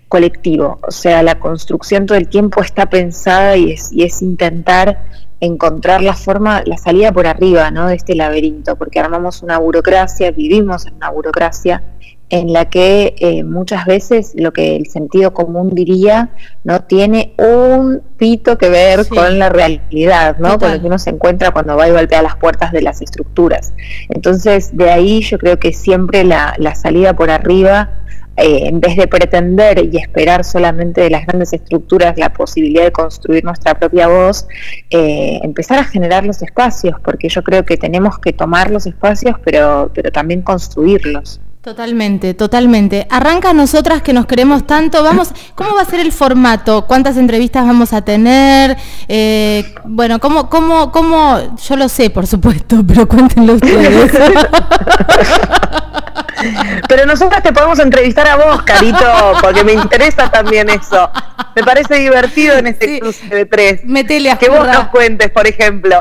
colectivo, 0.09 0.80
o 0.83 0.90
sea, 0.90 1.23
la 1.23 1.38
construcción 1.38 2.07
todo 2.07 2.18
el 2.18 2.28
tiempo 2.28 2.61
está 2.61 2.90
pensada 2.90 3.57
y 3.57 3.73
es, 3.73 3.92
y 3.92 4.02
es 4.02 4.21
intentar 4.21 5.04
encontrar 5.38 6.02
la 6.02 6.14
forma, 6.14 6.62
la 6.66 6.76
salida 6.76 7.12
por 7.12 7.28
arriba, 7.28 7.71
¿no? 7.71 7.87
De 7.87 7.95
este 7.95 8.16
laberinto, 8.16 8.75
porque 8.75 8.99
armamos 8.99 9.40
una 9.45 9.59
burocracia, 9.59 10.33
vivimos 10.33 10.87
en 10.87 10.95
una 10.95 11.11
burocracia 11.11 11.85
en 12.31 12.53
la 12.53 12.67
que 12.67 13.15
eh, 13.19 13.43
muchas 13.43 13.87
veces 13.87 14.33
lo 14.35 14.53
que 14.53 14.77
el 14.77 14.87
sentido 14.87 15.33
común 15.33 15.75
diría 15.75 16.31
no 16.63 16.81
tiene 16.81 17.33
un 17.39 18.03
pito 18.19 18.59
que 18.59 18.69
ver 18.69 19.09
con 19.09 19.39
la 19.39 19.49
realidad, 19.49 20.37
¿no? 20.39 20.59
Con 20.59 20.73
lo 20.73 20.81
que 20.81 20.87
uno 20.87 20.99
se 20.99 21.11
encuentra 21.11 21.53
cuando 21.53 21.77
va 21.77 21.89
y 21.89 21.93
golpea 21.93 22.21
las 22.21 22.37
puertas 22.37 22.73
de 22.73 22.83
las 22.83 23.01
estructuras. 23.01 23.73
Entonces, 24.11 24.77
de 24.77 24.91
ahí 24.91 25.23
yo 25.23 25.39
creo 25.39 25.59
que 25.59 25.73
siempre 25.73 26.25
la, 26.25 26.55
salida 26.75 27.17
por 27.17 27.31
arriba, 27.31 27.91
eh, 28.37 28.67
en 28.67 28.81
vez 28.81 28.97
de 28.97 29.09
pretender 29.09 29.83
y 29.91 29.97
esperar 29.97 30.45
solamente 30.45 31.01
de 31.01 31.11
las 31.11 31.27
grandes 31.27 31.53
estructuras 31.55 32.19
la 32.19 32.33
posibilidad 32.33 32.85
de 32.85 32.93
construir 32.93 33.43
nuestra 33.43 33.75
propia 33.79 34.07
voz, 34.07 34.47
eh, 34.91 35.41
empezar 35.43 35.79
a 35.79 35.85
generar 35.85 36.27
los 36.27 36.43
espacios, 36.43 37.01
porque 37.03 37.31
yo 37.31 37.43
creo 37.43 37.65
que 37.65 37.79
tenemos 37.79 38.19
que 38.19 38.35
tomar 38.35 38.71
los 38.71 38.87
espacios, 38.87 39.37
pero, 39.43 39.91
pero 39.95 40.13
también 40.13 40.43
construirlos. 40.43 41.41
Totalmente, 41.62 42.35
totalmente. 42.35 43.07
Arranca 43.11 43.53
nosotras 43.53 44.00
que 44.00 44.12
nos 44.12 44.27
queremos 44.27 44.67
tanto. 44.67 45.03
Vamos, 45.03 45.31
¿cómo 45.57 45.75
va 45.75 45.83
a 45.83 45.85
ser 45.85 46.00
el 46.00 46.12
formato? 46.12 46.87
¿Cuántas 46.87 47.17
entrevistas 47.17 47.67
vamos 47.67 47.93
a 47.93 48.03
tener? 48.03 48.77
Eh, 49.09 49.75
bueno, 49.85 50.21
¿cómo, 50.21 50.49
cómo, 50.49 50.93
cómo? 50.93 51.57
Yo 51.69 51.77
lo 51.77 51.88
sé, 51.88 52.11
por 52.11 52.27
supuesto, 52.27 52.83
pero 52.87 53.09
cuéntenlo 53.09 53.55
ustedes. 53.55 54.12
Pero 56.88 57.07
nosotros 57.07 57.42
te 57.42 57.52
podemos 57.52 57.78
entrevistar 57.78 58.26
a 58.28 58.37
vos, 58.37 58.62
Carito, 58.62 59.07
porque 59.40 59.64
me 59.64 59.73
interesa 59.73 60.30
también 60.30 60.68
eso. 60.71 61.11
Me 61.54 61.64
parece 61.64 61.97
divertido 61.97 62.57
en 62.57 62.68
este 62.68 63.00
cruce 63.00 63.26
de 63.26 63.45
tres. 63.45 63.80
Metele 63.85 64.30
a 64.30 64.37
Que 64.37 64.49
vos 64.49 64.66
nos 64.66 64.88
cuentes, 64.88 65.30
por 65.30 65.47
ejemplo. 65.47 66.00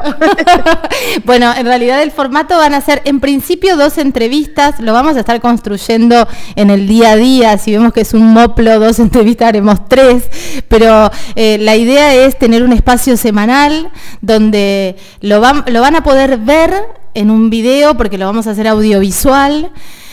bueno, 1.26 1.52
en 1.56 1.66
realidad 1.66 2.02
el 2.04 2.12
formato 2.12 2.58
van 2.58 2.74
a 2.74 2.82
ser, 2.82 3.02
en 3.06 3.20
principio, 3.20 3.76
dos 3.76 3.98
entrevistas. 3.98 4.80
Lo 4.80 4.94
vamos 4.94 5.16
a 5.16 5.22
estar 5.22 5.42
construyendo 5.42 6.28
en 6.56 6.70
el 6.70 6.88
día 6.88 7.12
a 7.12 7.16
día. 7.16 7.58
Si 7.58 7.72
vemos 7.72 7.92
que 7.92 8.02
es 8.02 8.14
un 8.14 8.34
moplo, 8.34 8.80
dos 8.80 9.00
entrevistas 9.00 9.50
haremos 9.50 9.88
tres. 9.88 10.30
Pero 10.68 11.10
eh, 11.36 11.58
la 11.60 11.76
idea 11.76 12.14
es 12.14 12.38
tener 12.38 12.62
un 12.62 12.74
espacio 12.74 13.18
semanal 13.18 13.92
donde 14.22 14.96
lo, 15.22 15.42
lo 15.42 15.82
van 15.82 15.96
a 15.96 16.04
poder 16.04 16.38
ver 16.38 16.72
en 17.16 17.32
un 17.32 17.50
video 17.50 17.98
porque 17.98 18.20
lo 18.20 18.28
vamos 18.28 18.46
a 18.46 18.52
hacer 18.52 18.68
audiovisual 18.68 19.72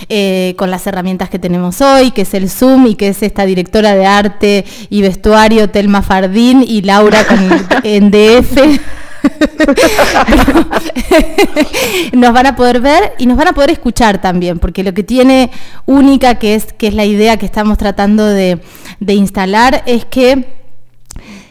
eh, 0.09 0.55
con 0.57 0.71
las 0.71 0.87
herramientas 0.87 1.31
que 1.31 1.39
tenemos 1.39 1.81
hoy, 1.81 2.11
que 2.11 2.23
es 2.23 2.35
el 2.35 2.51
Zoom 2.51 2.89
y 2.89 2.95
que 2.95 3.09
es 3.09 3.23
esta 3.23 3.45
directora 3.45 3.95
de 3.95 4.07
arte 4.07 4.65
y 4.91 5.03
vestuario 5.03 5.71
Telma 5.71 6.03
Fardín 6.03 6.65
y 6.67 6.83
Laura 6.83 7.27
con 7.27 7.39
en 7.85 8.11
DF. 8.11 8.81
nos 12.13 12.33
van 12.33 12.47
a 12.47 12.57
poder 12.57 12.81
ver 12.81 13.13
y 13.19 13.27
nos 13.27 13.37
van 13.37 13.49
a 13.49 13.53
poder 13.53 13.71
escuchar 13.71 14.21
también, 14.21 14.59
porque 14.59 14.85
lo 14.85 14.93
que 14.93 15.03
tiene 15.03 15.51
única, 15.87 16.37
que 16.37 16.55
es, 16.55 16.73
que 16.73 16.89
es 16.89 16.95
la 16.95 17.05
idea 17.05 17.37
que 17.37 17.47
estamos 17.47 17.79
tratando 17.79 18.27
de, 18.27 18.61
de 19.01 19.15
instalar, 19.15 19.83
es 19.87 20.05
que 20.05 20.64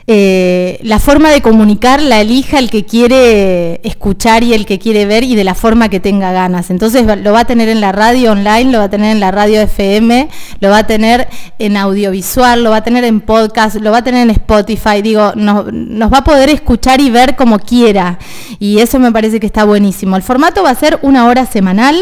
eh, 0.05 0.79
la 0.83 0.99
forma 0.99 1.29
de 1.31 1.41
comunicar 1.41 2.01
la 2.01 2.19
elija 2.19 2.59
el 2.59 2.69
que 2.69 2.83
quiere 2.83 3.79
escuchar 3.87 4.43
y 4.43 4.53
el 4.53 4.65
que 4.65 4.77
quiere 4.77 5.05
ver 5.05 5.23
y 5.23 5.35
de 5.35 5.45
la 5.45 5.55
forma 5.55 5.87
que 5.87 6.01
tenga 6.01 6.33
ganas. 6.33 6.69
Entonces 6.71 7.05
lo 7.05 7.31
va 7.31 7.41
a 7.41 7.45
tener 7.45 7.69
en 7.69 7.79
la 7.79 7.93
radio 7.93 8.33
online, 8.33 8.71
lo 8.71 8.79
va 8.79 8.85
a 8.85 8.89
tener 8.89 9.11
en 9.11 9.21
la 9.21 9.31
radio 9.31 9.61
FM, 9.61 10.27
lo 10.59 10.69
va 10.69 10.79
a 10.79 10.87
tener 10.87 11.29
en 11.57 11.77
audiovisual, 11.77 12.63
lo 12.63 12.71
va 12.71 12.77
a 12.77 12.83
tener 12.83 13.05
en 13.05 13.21
podcast, 13.21 13.77
lo 13.77 13.91
va 13.91 13.99
a 13.99 14.03
tener 14.03 14.23
en 14.23 14.31
Spotify. 14.31 15.01
Digo, 15.01 15.33
nos, 15.35 15.67
va 16.11 16.17
a 16.17 16.23
poder 16.23 16.49
escuchar 16.49 16.99
y 16.99 17.09
ver 17.09 17.37
como 17.37 17.59
quiera. 17.59 18.19
Y 18.59 18.79
eso 18.79 18.99
me 18.99 19.11
parece 19.11 19.39
que 19.39 19.45
está 19.45 19.63
buenísimo. 19.63 20.17
El 20.17 20.23
formato 20.23 20.63
va 20.63 20.71
a 20.71 20.75
ser 20.75 20.99
una 21.01 21.27
hora 21.27 21.45
semanal. 21.45 21.95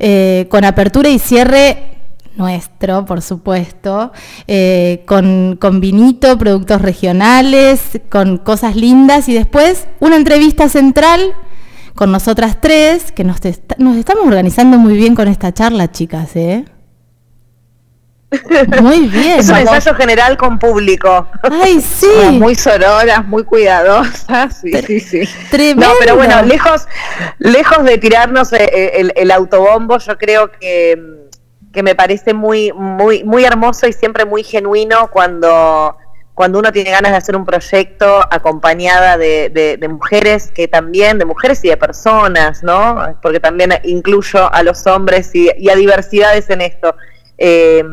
Eh, 0.00 0.46
con 0.48 0.64
apertura 0.64 1.08
y 1.08 1.18
cierre 1.18 1.97
nuestro, 2.38 3.04
por 3.04 3.20
supuesto, 3.20 4.12
eh, 4.46 5.02
con, 5.06 5.58
con, 5.60 5.80
vinito, 5.80 6.38
productos 6.38 6.80
regionales, 6.80 8.00
con 8.08 8.38
cosas 8.38 8.76
lindas 8.76 9.28
y 9.28 9.34
después 9.34 9.86
una 10.00 10.16
entrevista 10.16 10.68
central 10.68 11.34
con 11.94 12.12
nosotras 12.12 12.58
tres, 12.60 13.10
que 13.10 13.24
nos, 13.24 13.38
nos 13.78 13.96
estamos 13.96 14.24
organizando 14.24 14.78
muy 14.78 14.96
bien 14.96 15.16
con 15.16 15.26
esta 15.26 15.52
charla, 15.52 15.90
chicas, 15.90 16.36
¿eh? 16.36 16.64
Muy 18.82 19.08
bien. 19.08 19.40
Es 19.40 19.48
un 19.48 19.56
ensayo 19.56 19.94
general 19.94 20.36
con 20.36 20.58
público. 20.58 21.26
Ay, 21.42 21.80
sí. 21.80 22.06
muy 22.32 22.54
sororas, 22.54 23.26
muy 23.26 23.42
cuidadosas. 23.42 24.60
Sí, 24.60 24.70
sí, 24.86 25.00
sí. 25.00 25.28
Tremendo. 25.50 25.86
No, 25.86 25.92
pero 25.98 26.14
bueno, 26.14 26.42
lejos, 26.42 26.86
lejos 27.38 27.84
de 27.84 27.96
tirarnos 27.96 28.52
eh, 28.52 29.10
el 29.16 29.30
autobombo, 29.30 29.96
yo 29.98 30.18
creo 30.18 30.50
que 30.52 31.27
que 31.72 31.82
me 31.82 31.94
parece 31.94 32.34
muy, 32.34 32.72
muy, 32.72 33.24
muy 33.24 33.44
hermoso 33.44 33.86
y 33.86 33.92
siempre 33.92 34.24
muy 34.24 34.42
genuino 34.42 35.10
cuando, 35.10 35.96
cuando 36.34 36.58
uno 36.58 36.72
tiene 36.72 36.90
ganas 36.90 37.12
de 37.12 37.18
hacer 37.18 37.36
un 37.36 37.44
proyecto 37.44 38.20
acompañada 38.30 39.18
de, 39.18 39.78
mujeres 39.90 40.50
que 40.50 40.68
también, 40.68 41.18
de 41.18 41.24
mujeres 41.24 41.64
y 41.64 41.68
de 41.68 41.76
personas, 41.76 42.62
¿no? 42.62 43.18
Porque 43.22 43.40
también 43.40 43.72
incluyo 43.84 44.52
a 44.52 44.62
los 44.62 44.86
hombres 44.86 45.34
y, 45.34 45.48
a 45.68 45.74
diversidades 45.74 46.48
en 46.50 46.60
esto. 46.60 46.94
Eh, 47.36 47.84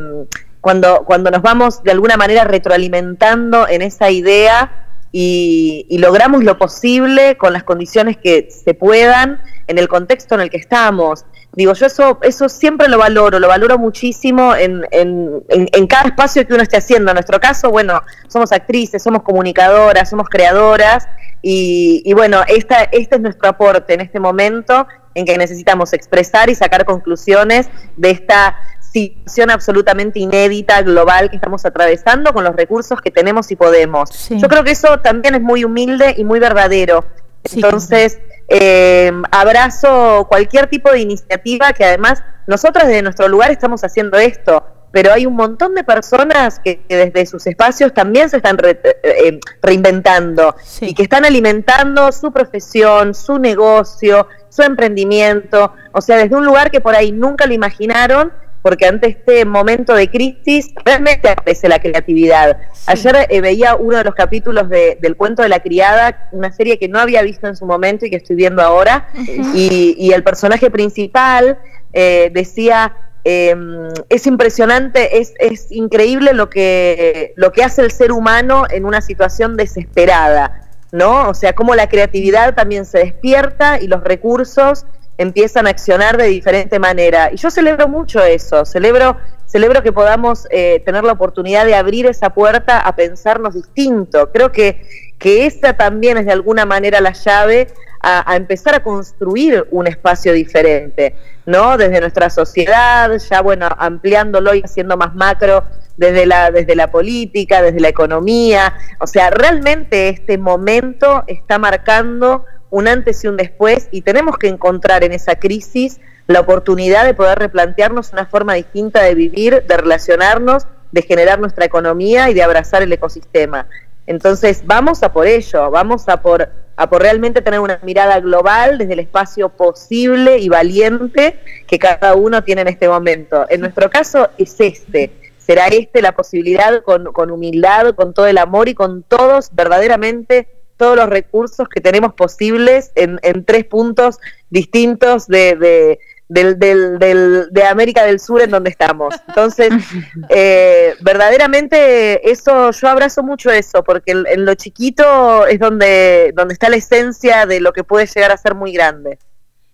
cuando, 0.62 1.04
cuando 1.06 1.30
nos 1.30 1.44
vamos 1.44 1.84
de 1.84 1.92
alguna 1.92 2.18
manera 2.18 2.44
retroalimentando 2.44 3.68
en 3.68 3.84
esa 3.84 4.10
idea 4.10 4.86
y, 5.18 5.98
logramos 6.00 6.44
lo 6.44 6.58
posible 6.58 7.38
con 7.38 7.54
las 7.54 7.64
condiciones 7.64 8.18
que 8.18 8.50
se 8.50 8.74
puedan 8.74 9.40
en 9.68 9.78
el 9.78 9.88
contexto 9.88 10.36
en 10.36 10.42
el 10.42 10.50
que 10.50 10.58
estamos. 10.58 11.24
Digo, 11.56 11.74
yo 11.74 11.86
eso, 11.86 12.20
eso 12.22 12.50
siempre 12.50 12.88
lo 12.90 12.98
valoro, 12.98 13.40
lo 13.40 13.48
valoro 13.48 13.78
muchísimo 13.78 14.56
en, 14.56 14.86
en, 14.92 15.44
en, 15.50 15.88
cada 15.88 16.10
espacio 16.10 16.46
que 16.46 16.54
uno 16.54 16.64
esté 16.64 16.78
haciendo. 16.78 17.12
En 17.12 17.16
nuestro 17.16 17.40
caso, 17.40 17.72
bueno, 17.72 18.02
somos 18.28 18.52
actrices, 18.52 19.02
somos 19.02 19.24
comunicadoras, 19.24 20.10
somos 20.10 20.28
creadoras 20.28 21.08
y, 21.42 22.02
y 22.04 22.14
bueno, 22.14 22.42
esta, 22.48 22.84
este 22.84 23.16
es 23.16 23.22
nuestro 23.22 23.50
aporte 23.50 23.94
en 23.94 24.02
este 24.02 24.20
momento 24.20 24.86
en 25.14 25.26
que 25.26 25.38
necesitamos 25.38 25.94
expresar 25.94 26.50
y 26.50 26.56
sacar 26.56 26.86
conclusiones 26.86 27.70
de 27.96 28.12
esta 28.12 28.58
situación 28.80 29.50
absolutamente 29.50 30.20
inédita, 30.20 30.82
global 30.82 31.30
que 31.30 31.36
estamos 31.36 31.66
atravesando 31.66 32.34
con 32.34 32.44
los 32.44 32.56
recursos 32.56 33.02
que 33.02 33.12
tenemos 33.12 33.52
y 33.52 33.56
podemos. 33.56 34.30
Yo 34.30 34.48
creo 34.48 34.64
que 34.64 34.72
eso 34.72 35.00
también 35.00 35.36
es 35.36 35.42
muy 35.42 35.64
humilde 35.64 36.16
y 36.18 36.24
muy 36.24 36.40
verdadero. 36.40 37.06
Entonces, 37.54 38.20
eh, 38.48 39.12
abrazo 39.32 40.26
cualquier 40.30 40.68
tipo 40.68 40.92
de 40.92 41.00
iniciativa 41.00 41.74
que 41.74 41.84
además 41.84 42.24
nosotros 42.48 42.88
desde 42.88 43.02
nuestro 43.02 43.28
lugar 43.28 43.52
estamos 43.52 43.84
haciendo 43.84 44.18
esto, 44.18 44.64
pero 44.92 45.12
hay 45.12 45.26
un 45.26 45.36
montón 45.36 45.76
de 45.76 45.84
personas 45.84 46.60
que, 46.60 46.86
desde 46.88 47.26
sus 47.26 47.46
espacios 47.48 47.94
también 47.94 48.30
se 48.30 48.38
están 48.38 48.58
eh, 48.64 48.80
eh, 49.04 49.40
reinventando 49.62 50.56
y 50.80 50.94
que 50.94 51.04
están 51.04 51.26
alimentando 51.26 52.12
su 52.12 52.32
profesión, 52.32 53.14
su 53.14 53.40
negocio, 53.40 54.28
su 54.50 54.62
emprendimiento, 54.62 55.74
o 55.92 56.02
sea, 56.02 56.18
desde 56.18 56.36
un 56.36 56.46
lugar 56.46 56.72
que 56.72 56.82
por 56.82 56.96
ahí 56.96 57.12
nunca 57.12 57.46
lo 57.46 57.54
imaginaron 57.54 58.32
porque 58.66 58.88
ante 58.88 59.10
este 59.10 59.46
momento 59.46 59.94
de 59.94 60.10
crisis 60.10 60.74
realmente 60.84 61.30
aparece 61.30 61.70
la 61.70 61.78
creatividad. 61.78 62.58
Ayer 62.88 63.28
eh, 63.30 63.40
veía 63.40 63.76
uno 63.76 64.00
de 64.00 64.04
los 64.04 64.16
capítulos 64.16 64.68
del 64.72 65.16
cuento 65.16 65.44
de 65.44 65.50
la 65.50 65.60
criada, 65.60 66.30
una 66.32 66.52
serie 66.52 66.80
que 66.80 66.88
no 66.88 66.98
había 66.98 67.22
visto 67.22 67.46
en 67.46 67.56
su 67.56 67.68
momento 67.68 68.08
y 68.08 68.10
que 68.10 68.16
estoy 68.16 68.36
viendo 68.36 68.64
ahora, 68.64 69.08
y, 69.54 70.12
el 70.12 70.24
personaje 70.24 70.72
principal 70.72 71.60
eh, 71.94 72.32
decía, 72.34 72.98
em, 73.24 73.90
es 74.10 74.26
impresionante, 74.26 75.20
es, 75.20 75.36
es 75.38 75.72
increíble 75.72 76.34
lo 76.34 76.50
que, 76.50 77.34
lo 77.36 77.52
que 77.52 77.64
hace 77.64 77.84
el 77.84 77.92
ser 77.92 78.12
humano 78.12 78.64
en 78.72 78.86
una 78.86 79.02
situación 79.02 79.58
desesperada. 79.58 80.64
¿no? 80.92 81.30
O 81.30 81.36
sea, 81.36 81.54
cómo 81.54 81.76
la 81.76 81.88
creatividad 81.88 82.56
también 82.56 82.86
se 82.86 82.98
despierta 82.98 83.80
y 83.80 83.88
los 83.88 84.04
recursos 84.04 84.88
empiezan 85.18 85.68
a 85.68 85.70
accionar 85.70 86.18
de 86.18 86.26
diferente 86.26 86.80
manera. 86.80 87.30
Y 87.32 87.38
yo 87.38 87.50
celebro 87.50 87.88
mucho 87.88 88.24
eso, 88.24 88.66
celebro, 88.66 89.18
celebro 89.46 89.82
que 89.82 89.92
podamos 89.92 90.48
eh, 90.50 90.82
tener 90.86 91.04
la 91.04 91.14
oportunidad 91.14 91.66
de 91.66 91.76
abrir 91.76 92.06
esa 92.06 92.32
puerta 92.32 92.80
a 92.80 92.96
pensarnos 92.96 93.54
distinto. 93.54 94.32
Creo 94.32 94.52
que, 94.52 94.88
que 95.18 95.46
esa 95.46 95.74
también 95.74 96.18
es 96.18 96.26
de 96.26 96.34
alguna 96.34 96.66
manera 96.66 97.00
la 97.02 97.14
llave 97.14 97.68
a, 98.08 98.36
empezar 98.36 98.76
a 98.76 98.84
construir 98.84 99.68
un 99.72 99.88
espacio 99.88 100.32
diferente, 100.32 101.16
¿no? 101.48 101.76
Desde 101.76 102.00
nuestra 102.00 102.30
sociedad, 102.30 103.12
ya 103.18 103.42
bueno, 103.42 103.68
ampliándolo 103.80 104.54
y 104.54 104.62
haciendo 104.62 104.96
más 104.96 105.16
macro 105.16 105.64
desde 105.98 106.28
la, 106.28 106.52
desde 106.52 106.76
la 106.76 106.92
política, 106.92 107.64
desde 107.64 107.80
la 107.80 107.90
economía. 107.90 108.76
O 109.00 109.08
sea, 109.08 109.32
realmente 109.32 110.10
este 110.10 110.38
momento 110.38 111.24
está 111.26 111.58
marcando 111.58 112.46
un 112.70 112.88
antes 112.88 113.24
y 113.24 113.28
un 113.28 113.38
después 113.38 113.88
y 113.92 114.02
tenemos 114.02 114.38
que 114.38 114.48
encontrar 114.48 115.04
en 115.04 115.12
esa 115.12 115.36
crisis 115.36 116.00
la 116.28 116.40
oportunidad 116.40 117.06
de 117.06 117.14
poder 117.14 117.40
replantearnos 117.40 118.12
una 118.12 118.26
forma 118.26 118.56
distinta 118.56 119.04
de 119.04 119.14
vivir, 119.14 119.64
de 119.68 119.78
relacionarnos, 119.78 120.68
de 120.92 121.02
generar 121.02 121.40
nuestra 121.40 121.66
economía 121.66 122.30
y 122.30 122.34
de 122.34 122.44
abrazar 122.44 122.82
el 122.82 122.92
ecosistema. 122.92 123.68
Entonces, 124.08 124.64
vamos 124.66 125.04
a 125.04 125.12
por 125.12 125.28
ello, 125.28 125.70
vamos 125.72 126.08
a 126.10 126.22
por, 126.22 126.50
a 126.76 126.90
por 126.90 127.02
realmente 127.02 127.42
tener 127.42 127.60
una 127.60 127.80
mirada 127.84 128.20
global 128.20 128.78
desde 128.78 128.94
el 128.94 129.00
espacio 129.00 129.50
posible 129.50 130.38
y 130.38 130.50
valiente 130.50 131.40
que 131.68 131.80
cada 131.80 132.16
uno 132.16 132.44
tiene 132.44 132.62
en 132.62 132.68
este 132.68 132.88
momento. 132.88 133.46
En 133.50 133.62
nuestro 133.62 133.90
caso 133.90 134.30
es 134.38 134.60
este, 134.60 135.12
será 135.38 135.68
este 135.68 136.02
la 136.02 136.14
posibilidad 136.14 136.84
con, 136.84 137.14
con 137.14 137.32
humildad, 137.32 137.94
con 137.96 138.14
todo 138.14 138.28
el 138.28 138.38
amor 138.38 138.70
y 138.70 138.74
con 138.74 139.04
todos 139.04 139.50
verdaderamente 139.54 140.48
todos 140.78 140.96
los 140.96 141.10
recursos 141.10 141.68
que 141.70 141.82
tenemos 141.82 142.14
posibles 142.14 142.92
en, 142.96 143.20
en 143.24 143.46
tres 143.46 143.66
puntos 143.66 144.20
distintos 144.50 145.28
de, 145.28 145.56
de 145.56 146.00
del, 146.28 146.58
del, 146.58 147.48
de 147.52 147.64
América 147.64 148.04
del 148.04 148.20
Sur 148.20 148.42
en 148.42 148.52
donde 148.52 148.70
estamos. 148.70 149.14
Entonces, 149.28 149.70
eh, 150.30 150.96
verdaderamente 151.02 152.30
eso, 152.30 152.72
yo 152.72 152.88
abrazo 152.88 153.24
mucho 153.24 153.52
eso, 153.52 153.84
porque 153.84 154.12
en, 154.12 154.46
lo 154.46 154.56
chiquito 154.56 155.46
es 155.46 155.60
donde, 155.60 156.34
donde 156.36 156.54
está 156.54 156.70
la 156.70 156.78
esencia 156.78 157.46
de 157.46 157.60
lo 157.60 157.74
que 157.74 157.84
puede 157.84 158.08
llegar 158.08 158.32
a 158.32 158.38
ser 158.38 158.56
muy 158.56 158.72
grande. 158.72 159.20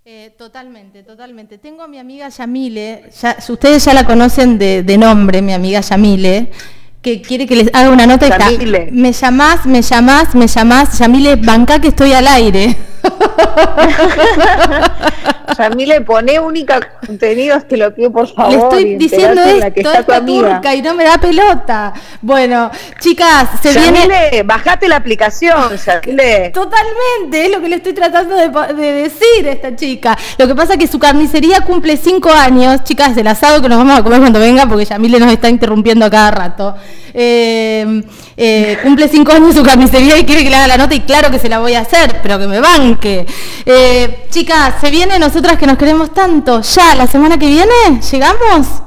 Eh, 0.03 0.33
totalmente, 0.37 1.03
totalmente. 1.03 1.57
Tengo 1.57 1.83
a 1.83 1.87
mi 1.87 1.99
amiga 1.99 2.27
Yamile, 2.27 3.05
ya, 3.21 3.37
ustedes 3.47 3.85
ya 3.85 3.93
la 3.93 4.05
conocen 4.05 4.57
de, 4.57 4.83
de 4.83 4.97
nombre, 4.97 5.41
mi 5.41 5.53
amiga 5.53 5.79
Yamile 5.79 6.51
que 7.01 7.21
quiere 7.21 7.47
que 7.47 7.55
les 7.55 7.69
haga 7.73 7.89
una 7.89 8.05
nota 8.05 8.27
y 8.27 8.29
está. 8.29 8.49
Me 8.91 9.11
llamás, 9.11 9.65
me 9.65 9.81
llamás, 9.81 10.35
me 10.35 10.47
llamás, 10.47 10.99
Yamile, 10.99 11.35
banca 11.35 11.79
que 11.79 11.87
estoy 11.89 12.13
al 12.13 12.27
aire. 12.27 12.77
le 15.77 16.01
pone 16.01 16.39
única 16.39 16.79
contenidos, 17.05 17.67
te 17.67 17.77
lo 17.77 17.93
pido 17.93 18.11
por 18.11 18.27
favor. 18.27 18.51
Le 18.51 18.59
estoy 18.59 18.95
diciendo 18.95 19.41
esto, 19.41 19.73
que 19.73 19.81
está 19.81 20.25
turca 20.25 20.75
y 20.75 20.81
no 20.81 20.95
me 20.95 21.03
da 21.03 21.17
pelota. 21.17 21.93
Bueno, 22.21 22.71
chicas, 22.99 23.49
se 23.61 23.77
viene... 23.77 24.43
bajate 24.43 24.87
la 24.87 24.97
aplicación, 24.97 25.71
Totalmente, 26.53 27.45
es 27.45 27.51
lo 27.51 27.61
que 27.61 27.69
le 27.69 27.75
estoy 27.77 27.93
tratando 27.93 28.35
de, 28.35 28.93
decir 28.93 29.47
a 29.47 29.51
esta 29.51 29.75
chica. 29.75 30.17
Lo 30.37 30.47
que 30.47 30.55
pasa 30.55 30.73
es 30.73 30.79
que 30.79 30.87
su 30.87 30.99
carnicería 30.99 31.61
cumple 31.61 31.97
cinco 31.97 32.31
años, 32.31 32.83
chicas, 32.83 33.15
el 33.17 33.27
asado 33.27 33.61
que 33.61 33.69
nos 33.69 33.77
vamos 33.77 33.99
a 33.99 34.03
comer 34.03 34.19
cuando 34.19 34.39
venga, 34.39 34.67
porque 34.67 34.85
Yamile 34.85 35.19
nos 35.19 35.31
está 35.31 35.49
interrumpiendo 35.49 36.05
a 36.05 36.09
cada 36.09 36.31
rato. 36.31 36.75
Eh, 37.13 38.03
eh, 38.37 38.77
cumple 38.81 39.09
cinco 39.09 39.33
años 39.33 39.53
su 39.53 39.63
carnicería 39.63 40.17
y 40.17 40.23
quiere 40.23 40.43
que 40.43 40.49
le 40.49 40.55
haga 40.55 40.67
la 40.67 40.77
nota 40.77 40.95
y 40.95 41.01
claro 41.01 41.29
que 41.29 41.39
se 41.39 41.49
la 41.49 41.59
voy 41.59 41.73
a 41.73 41.81
hacer, 41.81 42.19
pero 42.23 42.39
que 42.39 42.47
me 42.47 42.59
banque. 42.59 43.25
Eh, 43.65 44.25
chicas, 44.29 44.75
se 44.81 44.89
viene 44.89 45.19
nosotras 45.19 45.57
que 45.57 45.67
nos 45.67 45.77
queremos 45.77 46.13
tanto. 46.13 46.61
Ya, 46.61 46.95
la 46.95 47.07
semana 47.07 47.37
que 47.37 47.47
viene, 47.47 48.01
¿llegamos? 48.11 48.83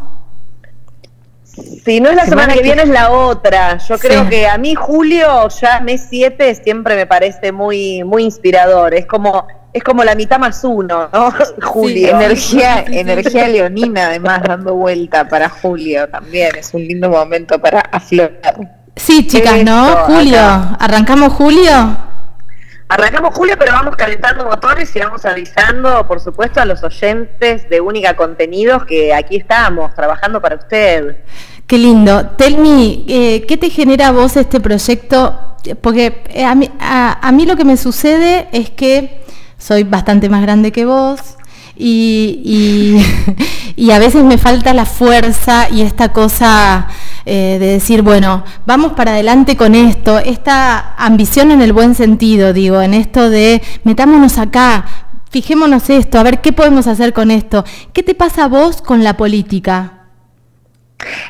Si 1.85 2.01
no 2.01 2.11
es 2.11 2.17
la 2.17 2.25
semana, 2.25 2.55
que, 2.55 2.63
viene, 2.63 2.83
es 2.83 2.89
la 2.89 3.11
otra. 3.11 3.79
Yo 3.79 3.99
creo 3.99 4.29
que 4.29 4.49
a 4.49 4.59
mí 4.59 4.75
julio, 4.75 5.49
ya 5.61 5.81
mes 5.81 6.07
7, 6.09 6.55
siempre 6.57 6.97
me 6.97 7.07
parece 7.07 7.53
muy, 7.53 8.03
muy 8.03 8.25
inspirador. 8.25 8.95
Es 8.95 9.07
como 9.07 9.47
es 9.75 9.83
como 9.83 10.05
la 10.05 10.15
mitad 10.15 10.39
más 10.39 10.63
uno, 10.63 11.09
¿no? 11.13 11.33
Julio. 11.63 12.09
energía, 12.09 12.85
energía 12.87 13.49
leonina, 13.49 14.07
además, 14.07 14.43
dando 14.47 14.75
vuelta 14.75 15.29
para 15.29 15.49
Julio 15.49 16.09
también. 16.09 16.55
Es 16.57 16.73
un 16.75 16.83
lindo 16.83 17.11
momento 17.11 17.59
para 17.59 17.81
aflorar. 17.81 18.57
Sí, 18.95 19.27
chicas, 19.27 19.65
¿no? 19.65 19.97
Julio. 20.07 20.39
¿Arrancamos 20.79 21.33
Julio? 21.33 22.14
Arrancamos 22.89 23.35
Julio, 23.35 23.57
pero 23.59 23.73
vamos 23.73 23.97
calentando 23.97 24.45
motores 24.45 24.95
y 24.95 24.99
vamos 24.99 25.25
avisando, 25.25 26.07
por 26.07 26.21
supuesto, 26.21 26.61
a 26.61 26.65
los 26.65 26.83
oyentes 26.83 27.69
de 27.69 27.81
Única 27.81 28.15
Contenidos 28.15 28.85
que 28.85 29.15
aquí 29.15 29.37
estamos, 29.37 29.95
trabajando 29.95 30.41
para 30.41 30.57
usted. 30.57 31.17
Qué 31.67 31.79
lindo. 31.79 32.27
Telmi, 32.37 33.07
eh, 33.09 33.47
¿qué 33.47 33.57
te 33.57 33.71
genera 33.71 34.09
a 34.09 34.13
vos 34.13 34.37
este 34.37 34.61
proyecto? 34.61 35.57
Porque 35.81 36.23
eh, 36.29 36.45
a, 36.45 36.55
mí, 36.55 36.71
a 36.79 37.33
mí 37.33 37.47
lo 37.47 37.57
que 37.57 37.65
me 37.65 37.79
sucede 37.79 38.49
es 38.53 38.69
que 38.69 39.23
soy 39.57 39.85
bastante 39.85 40.29
más 40.29 40.43
grande 40.43 40.73
que 40.73 40.85
vos 40.85 41.37
y, 41.77 43.03
y, 43.77 43.91
a 43.91 43.99
veces 43.99 44.25
me 44.25 44.39
falta 44.39 44.75
la 44.75 44.87
fuerza 44.87 45.69
y 45.71 45.83
esta 45.83 46.13
cosa 46.13 46.89
eh, 47.27 47.59
de 47.59 47.67
decir, 47.67 48.03
bueno, 48.03 48.45
vamos 48.67 48.93
para 48.93 49.13
adelante 49.13 49.57
con 49.57 49.75
esto, 49.75 50.19
esta 50.19 50.95
ambición 50.97 51.51
en 51.51 51.63
el 51.63 51.73
buen 51.73 51.95
sentido, 51.95 52.53
digo, 52.53 52.81
en 52.81 52.95
esto 52.95 53.31
de 53.31 53.63
metámonos 53.83 54.39
acá, 54.39 54.85
fijémonos 55.31 55.91
esto, 55.91 56.19
a 56.19 56.23
ver 56.23 56.41
qué 56.41 56.53
podemos 56.53 56.87
hacer 56.87 57.13
con 57.13 57.31
esto. 57.31 57.65
¿Qué 57.93 58.03
te 58.03 58.15
pasa 58.15 58.45
a 58.45 58.49
vos 58.49 58.83
con 58.83 59.03
la 59.03 59.17
política? 59.17 60.05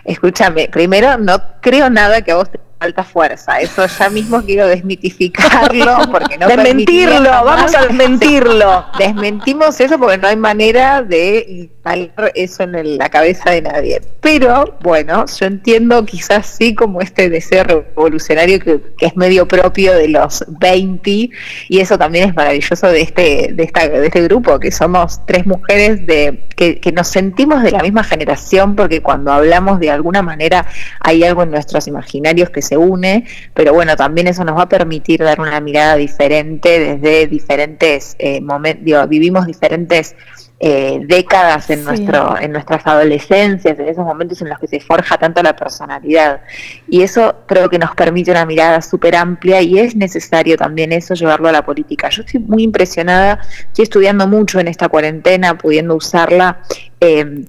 Escúchame, 0.05 0.69
primero 0.69 1.17
no 1.19 1.41
creo 1.61 1.91
nada 1.91 2.23
que 2.23 2.33
a 2.33 2.37
vos 2.37 2.49
te 2.79 2.87
alta 2.87 3.05
fuerza. 3.05 3.61
Eso 3.61 3.87
ya 3.87 4.09
mismo 4.11 4.43
quiero 4.43 4.67
desmitificarlo 4.67 5.99
porque 6.11 6.39
no 6.39 6.49
Desmentirlo, 6.49 7.31
vamos 7.31 7.75
a 7.75 7.83
desmentirlo. 7.83 8.87
Desmentimos 8.99 9.81
eso 9.81 9.99
porque 9.99 10.19
no 10.19 10.29
hay 10.29 10.37
manera 10.37 11.03
de 11.03 11.71
instalar 11.85 12.33
eso 12.35 12.63
en 12.63 12.99
la 12.99 13.09
cabeza 13.09 13.51
de 13.51 13.63
nadie. 13.63 14.01
Pero 14.21 14.77
bueno, 14.83 15.25
yo 15.27 15.47
entiendo 15.47 16.05
quizás 16.05 16.47
sí 16.47 16.75
como 16.75 17.01
este 17.01 17.29
deseo 17.29 17.65
revolucionario 17.65 18.59
que, 18.59 18.81
es 19.01 19.17
medio 19.17 19.47
propio 19.47 19.93
de 19.93 20.09
los 20.09 20.45
20 20.49 21.31
y 21.69 21.81
eso 21.81 21.99
también 21.99 22.31
es 22.31 22.35
maravilloso 22.35 22.87
de 22.89 23.03
este, 23.03 23.51
de 23.53 23.63
esta, 23.63 23.87
de 23.89 24.07
este 24.07 24.23
grupo, 24.23 24.59
que 24.59 24.71
somos 24.71 25.21
tres 25.27 25.47
mujeres 25.47 26.07
de, 26.07 26.47
que, 26.57 26.81
que 26.81 26.93
nos 26.93 27.09
sentimos 27.09 27.63
de 27.63 27.71
la 27.71 27.81
misma 27.81 28.03
generación 28.03 28.77
porque 28.77 29.03
cuando 29.03 29.33
hablamos 29.33 29.79
de 29.79 29.91
alguna 29.91 30.23
manera 30.23 30.67
hay 31.01 31.23
algo 31.25 31.43
en 31.43 31.51
nuestros 31.51 31.87
imaginarios 31.87 32.49
que 32.51 32.63
se 32.63 32.77
une, 32.79 33.27
pero 33.53 33.75
bueno, 33.75 33.97
también 33.97 34.27
eso 34.27 34.45
nos 34.45 34.57
va 34.57 34.63
a 34.63 34.69
permitir 34.69 35.23
dar 35.23 35.41
una 35.41 35.61
mirada 35.61 35.97
diferente 35.97 36.79
desde 36.79 37.27
diferentes 37.27 38.17
eh, 38.19 38.41
momentos, 38.41 39.09
vivimos 39.09 39.47
diferentes 39.47 40.17
eh, 40.61 41.01
décadas 41.07 41.69
en, 41.71 41.85
nuestro, 41.85 42.39
en 42.39 42.53
nuestras 42.53 42.87
adolescencias, 42.87 43.79
en 43.79 43.89
esos 43.89 44.05
momentos 44.05 44.41
en 44.41 44.49
los 44.49 44.59
que 44.59 44.69
se 44.69 44.81
forja 44.81 45.19
tanto 45.19 45.43
la 45.43 45.55
personalidad. 45.55 46.41
Y 46.89 47.03
eso 47.03 47.37
creo 47.47 47.69
que 47.69 47.79
nos 47.79 47.95
permite 47.95 48.31
una 48.31 48.47
mirada 48.47 48.81
súper 48.81 49.17
amplia 49.17 49.61
y 49.61 49.79
es 49.79 49.97
necesario 49.97 50.57
también 50.57 50.93
eso 50.93 51.15
llevarlo 51.15 51.49
a 51.49 51.53
la 51.53 51.65
política. 51.65 52.09
Yo 52.09 52.23
estoy 52.23 52.41
muy 52.41 52.63
impresionada, 52.63 53.41
estoy 53.67 53.83
estudiando 53.83 54.27
mucho 54.27 54.61
en 54.61 54.69
esta 54.69 54.89
cuarentena, 54.89 55.59
pudiendo 55.59 55.97
usarla. 55.97 56.61
Eh, 57.01 57.45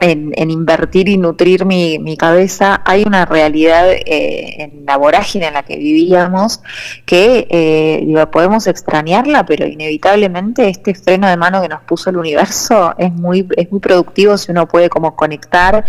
en, 0.00 0.50
invertir 0.50 1.08
y 1.08 1.16
nutrir 1.16 1.64
mi, 1.64 1.98
mi, 1.98 2.16
cabeza, 2.16 2.82
hay 2.84 3.02
una 3.04 3.24
realidad 3.24 3.90
eh, 3.90 4.54
en 4.58 4.86
la 4.86 4.96
vorágine 4.96 5.48
en 5.48 5.54
la 5.54 5.64
que 5.64 5.76
vivíamos 5.76 6.60
que 7.04 7.46
eh, 7.50 8.04
digo, 8.04 8.30
podemos 8.30 8.66
extrañarla, 8.66 9.44
pero 9.44 9.66
inevitablemente 9.66 10.68
este 10.68 10.94
freno 10.94 11.26
de 11.28 11.36
mano 11.36 11.60
que 11.60 11.68
nos 11.68 11.82
puso 11.82 12.10
el 12.10 12.16
universo 12.16 12.94
es 12.96 13.12
muy, 13.12 13.48
es 13.56 13.70
muy 13.70 13.80
productivo 13.80 14.38
si 14.38 14.52
uno 14.52 14.68
puede 14.68 14.88
como 14.88 15.16
conectar, 15.16 15.84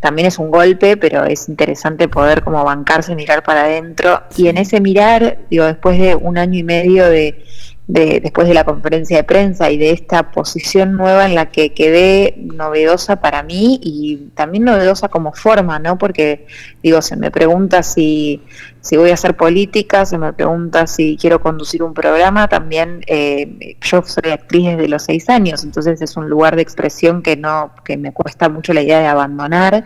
también 0.00 0.26
es 0.26 0.38
un 0.38 0.50
golpe, 0.50 0.96
pero 0.96 1.24
es 1.24 1.48
interesante 1.48 2.08
poder 2.08 2.42
como 2.42 2.64
bancarse, 2.64 3.14
mirar 3.14 3.42
para 3.42 3.64
adentro. 3.64 4.22
Y 4.36 4.48
en 4.48 4.58
ese 4.58 4.80
mirar, 4.80 5.38
digo, 5.50 5.64
después 5.64 5.98
de 5.98 6.16
un 6.16 6.38
año 6.38 6.58
y 6.58 6.64
medio 6.64 7.08
de 7.08 7.44
después 7.86 8.46
de 8.48 8.54
la 8.54 8.64
conferencia 8.64 9.16
de 9.16 9.24
prensa 9.24 9.70
y 9.70 9.76
de 9.76 9.90
esta 9.90 10.30
posición 10.30 10.96
nueva 10.96 11.26
en 11.26 11.34
la 11.34 11.50
que 11.50 11.74
quedé 11.74 12.34
novedosa 12.38 13.16
para 13.16 13.42
mí 13.42 13.80
y 13.82 14.28
también 14.34 14.64
novedosa 14.64 15.08
como 15.08 15.32
forma, 15.32 15.78
¿no? 15.78 15.98
Porque 15.98 16.46
digo, 16.82 17.02
se 17.02 17.16
me 17.16 17.30
pregunta 17.30 17.82
si 17.82 18.40
si 18.82 18.96
voy 18.96 19.10
a 19.10 19.14
hacer 19.14 19.36
política, 19.36 20.04
se 20.04 20.18
me 20.18 20.32
pregunta 20.32 20.88
si 20.88 21.16
quiero 21.16 21.40
conducir 21.40 21.84
un 21.84 21.94
programa, 21.94 22.48
también 22.48 23.04
eh, 23.06 23.76
yo 23.80 24.02
soy 24.02 24.32
actriz 24.32 24.66
desde 24.66 24.88
los 24.88 25.04
seis 25.04 25.28
años, 25.30 25.62
entonces 25.62 26.02
es 26.02 26.16
un 26.16 26.28
lugar 26.28 26.56
de 26.56 26.62
expresión 26.62 27.22
que 27.22 27.36
no, 27.36 27.70
que 27.84 27.96
me 27.96 28.12
cuesta 28.12 28.48
mucho 28.48 28.72
la 28.72 28.82
idea 28.82 28.98
de 28.98 29.06
abandonar. 29.06 29.84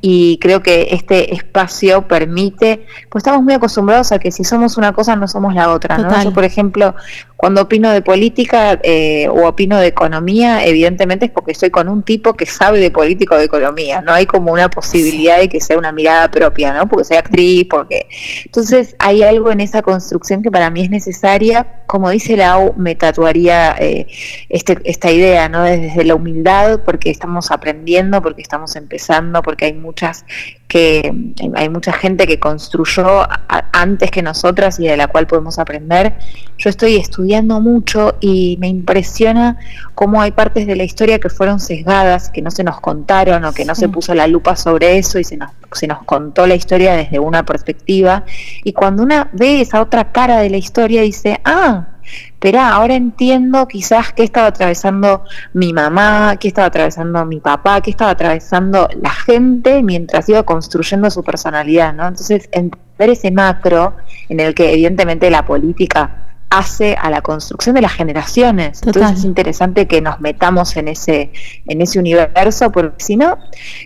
Y 0.00 0.38
creo 0.40 0.60
que 0.60 0.88
este 0.90 1.32
espacio 1.32 2.08
permite, 2.08 2.84
pues 3.08 3.22
estamos 3.22 3.44
muy 3.44 3.54
acostumbrados 3.54 4.10
a 4.10 4.18
que 4.18 4.32
si 4.32 4.42
somos 4.42 4.76
una 4.76 4.92
cosa 4.92 5.14
no 5.14 5.28
somos 5.28 5.54
la 5.54 5.70
otra, 5.70 5.98
¿no? 5.98 6.22
Yo 6.24 6.32
por 6.32 6.42
ejemplo, 6.42 6.96
cuando 7.36 7.62
opino 7.62 7.90
de 7.92 8.02
política 8.02 8.80
eh, 8.82 9.28
o 9.28 9.46
opino 9.46 9.78
de 9.78 9.86
economía, 9.86 10.64
evidentemente 10.64 11.26
es 11.26 11.30
porque 11.30 11.52
estoy 11.52 11.70
con 11.70 11.88
un 11.88 12.02
tipo 12.02 12.34
que 12.34 12.46
sabe 12.46 12.80
de 12.80 12.90
política 12.90 13.36
o 13.36 13.38
de 13.38 13.44
economía, 13.44 14.00
no 14.00 14.12
hay 14.12 14.26
como 14.26 14.52
una 14.52 14.68
posibilidad 14.68 15.38
de 15.38 15.48
que 15.48 15.60
sea 15.60 15.78
una 15.78 15.92
mirada 15.92 16.28
propia, 16.30 16.72
¿no? 16.72 16.88
Porque 16.88 17.04
soy 17.04 17.16
actriz, 17.16 17.66
porque 17.68 18.06
entonces 18.44 18.96
hay 18.98 19.22
algo 19.22 19.50
en 19.50 19.60
esa 19.60 19.82
construcción 19.82 20.42
que 20.42 20.50
para 20.50 20.70
mí 20.70 20.82
es 20.82 20.90
necesaria, 20.90 21.82
como 21.86 22.10
dice 22.10 22.36
Lau, 22.36 22.74
me 22.76 22.94
tatuaría 22.94 23.76
eh, 23.78 24.06
este, 24.48 24.78
esta 24.84 25.10
idea, 25.10 25.48
¿no? 25.48 25.62
Desde 25.62 26.04
la 26.04 26.14
humildad, 26.14 26.80
porque 26.84 27.10
estamos 27.10 27.50
aprendiendo, 27.50 28.22
porque 28.22 28.42
estamos 28.42 28.76
empezando, 28.76 29.42
porque 29.42 29.66
hay 29.66 29.74
muchas 29.74 30.24
que 30.72 31.34
hay 31.54 31.68
mucha 31.68 31.92
gente 31.92 32.26
que 32.26 32.40
construyó 32.40 33.28
antes 33.72 34.10
que 34.10 34.22
nosotras 34.22 34.80
y 34.80 34.86
de 34.86 34.96
la 34.96 35.06
cual 35.06 35.26
podemos 35.26 35.58
aprender. 35.58 36.14
Yo 36.56 36.70
estoy 36.70 36.96
estudiando 36.96 37.60
mucho 37.60 38.14
y 38.20 38.56
me 38.58 38.68
impresiona 38.68 39.58
cómo 39.94 40.22
hay 40.22 40.30
partes 40.30 40.66
de 40.66 40.74
la 40.74 40.84
historia 40.84 41.18
que 41.18 41.28
fueron 41.28 41.60
sesgadas, 41.60 42.30
que 42.30 42.40
no 42.40 42.50
se 42.50 42.64
nos 42.64 42.80
contaron 42.80 43.44
o 43.44 43.52
que 43.52 43.66
no 43.66 43.74
se 43.74 43.90
puso 43.90 44.14
la 44.14 44.26
lupa 44.26 44.56
sobre 44.56 44.96
eso 44.96 45.18
y 45.18 45.24
se 45.24 45.36
nos, 45.36 45.50
se 45.72 45.86
nos 45.86 46.04
contó 46.04 46.46
la 46.46 46.54
historia 46.54 46.94
desde 46.94 47.18
una 47.18 47.44
perspectiva. 47.44 48.24
Y 48.64 48.72
cuando 48.72 49.02
una 49.02 49.28
ve 49.34 49.60
esa 49.60 49.82
otra 49.82 50.10
cara 50.10 50.38
de 50.38 50.48
la 50.48 50.56
historia 50.56 51.02
dice, 51.02 51.38
ah, 51.44 51.91
Espera, 52.42 52.70
ahora 52.70 52.96
entiendo 52.96 53.68
quizás 53.68 54.12
qué 54.12 54.24
estaba 54.24 54.48
atravesando 54.48 55.22
mi 55.52 55.72
mamá, 55.72 56.38
qué 56.40 56.48
estaba 56.48 56.66
atravesando 56.66 57.24
mi 57.24 57.38
papá, 57.38 57.80
qué 57.80 57.90
estaba 57.90 58.10
atravesando 58.10 58.88
la 59.00 59.10
gente 59.10 59.80
mientras 59.84 60.28
iba 60.28 60.42
construyendo 60.42 61.08
su 61.08 61.22
personalidad, 61.22 61.94
¿no? 61.94 62.08
Entonces, 62.08 62.48
entender 62.50 63.10
ese 63.10 63.30
macro 63.30 63.94
en 64.28 64.40
el 64.40 64.56
que 64.56 64.72
evidentemente 64.72 65.30
la 65.30 65.46
política 65.46 66.34
hace 66.50 66.96
a 67.00 67.10
la 67.10 67.22
construcción 67.22 67.76
de 67.76 67.82
las 67.82 67.92
generaciones. 67.92 68.82
Entonces 68.84 69.20
es 69.20 69.24
interesante 69.24 69.86
que 69.86 70.00
nos 70.00 70.20
metamos 70.20 70.76
en 70.76 70.88
ese, 70.88 71.30
en 71.68 71.80
ese 71.80 72.00
universo, 72.00 72.72
porque 72.72 73.04
si 73.04 73.16
no, 73.16 73.38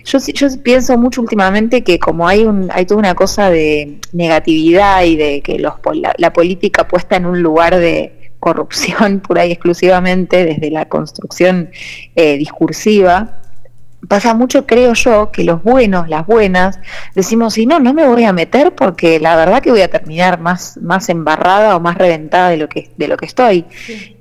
yo, 0.03 0.17
yo 0.17 0.47
pienso 0.63 0.97
mucho 0.97 1.21
últimamente 1.21 1.83
que 1.83 1.99
como 1.99 2.27
hay 2.27 2.43
un, 2.43 2.69
hay 2.73 2.87
toda 2.87 2.97
una 2.97 3.13
cosa 3.13 3.51
de 3.51 3.99
negatividad 4.13 5.03
y 5.03 5.15
de 5.15 5.41
que 5.41 5.59
los, 5.59 5.75
la 6.17 6.33
política 6.33 6.87
puesta 6.87 7.17
en 7.17 7.27
un 7.27 7.43
lugar 7.43 7.75
de, 7.77 8.16
corrupción 8.47 9.19
pura 9.27 9.45
y 9.45 9.51
exclusivamente 9.51 10.45
desde 10.45 10.71
la 10.71 10.85
construcción 10.85 11.69
eh, 12.15 12.37
discursiva, 12.37 13.41
pasa 14.07 14.33
mucho, 14.33 14.65
creo 14.65 14.93
yo, 14.93 15.31
que 15.31 15.43
los 15.43 15.61
buenos, 15.63 16.07
las 16.07 16.25
buenas, 16.25 16.79
decimos, 17.13 17.55
si 17.55 17.65
no, 17.65 17.79
no 17.79 17.93
me 17.93 18.07
voy 18.07 18.23
a 18.23 18.31
meter 18.31 18.73
porque 18.73 19.19
la 19.19 19.35
verdad 19.35 19.61
que 19.61 19.71
voy 19.71 19.81
a 19.81 19.89
terminar 19.89 20.39
más, 20.39 20.77
más 20.77 21.09
embarrada 21.09 21.75
o 21.75 21.81
más 21.81 21.97
reventada 21.97 22.49
de 22.49 22.57
lo 22.57 22.69
que, 22.69 22.89
de 22.95 23.07
lo 23.09 23.17
que 23.17 23.25
estoy. 23.25 23.65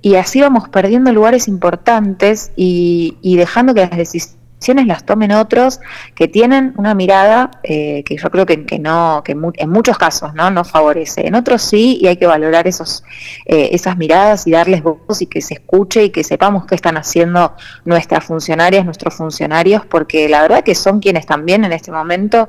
Y 0.02 0.16
así 0.16 0.40
vamos 0.40 0.68
perdiendo 0.68 1.12
lugares 1.12 1.46
importantes 1.46 2.50
y, 2.56 3.16
y 3.22 3.36
dejando 3.36 3.74
que 3.74 3.82
las 3.82 3.96
decisiones 3.96 4.36
las 4.74 5.04
tomen 5.04 5.32
otros 5.32 5.80
que 6.14 6.28
tienen 6.28 6.74
una 6.76 6.94
mirada 6.94 7.50
eh, 7.62 8.02
que 8.04 8.16
yo 8.16 8.30
creo 8.30 8.46
que, 8.46 8.78
no 8.78 9.22
que 9.24 9.32
en 9.32 9.70
muchos 9.70 9.98
casos 9.98 10.34
no 10.34 10.50
no 10.50 10.64
favorece. 10.64 11.26
En 11.26 11.34
otros 11.34 11.62
sí 11.62 11.98
y 12.00 12.06
hay 12.06 12.16
que 12.16 12.26
valorar 12.26 12.66
esos 12.66 13.04
eh, 13.46 13.70
esas 13.72 13.96
miradas 13.96 14.46
y 14.46 14.50
darles 14.50 14.82
voz 14.82 15.22
y 15.22 15.26
que 15.26 15.40
se 15.40 15.54
escuche 15.54 16.04
y 16.04 16.10
que 16.10 16.24
sepamos 16.24 16.66
qué 16.66 16.74
están 16.74 16.96
haciendo 16.96 17.54
nuestras 17.84 18.24
funcionarias 18.24 18.84
nuestros 18.84 19.14
funcionarios 19.14 19.84
porque 19.86 20.28
la 20.28 20.42
verdad 20.42 20.64
que 20.64 20.74
son 20.74 21.00
quienes 21.00 21.26
también 21.26 21.64
en 21.64 21.72
este 21.72 21.92
momento 21.92 22.48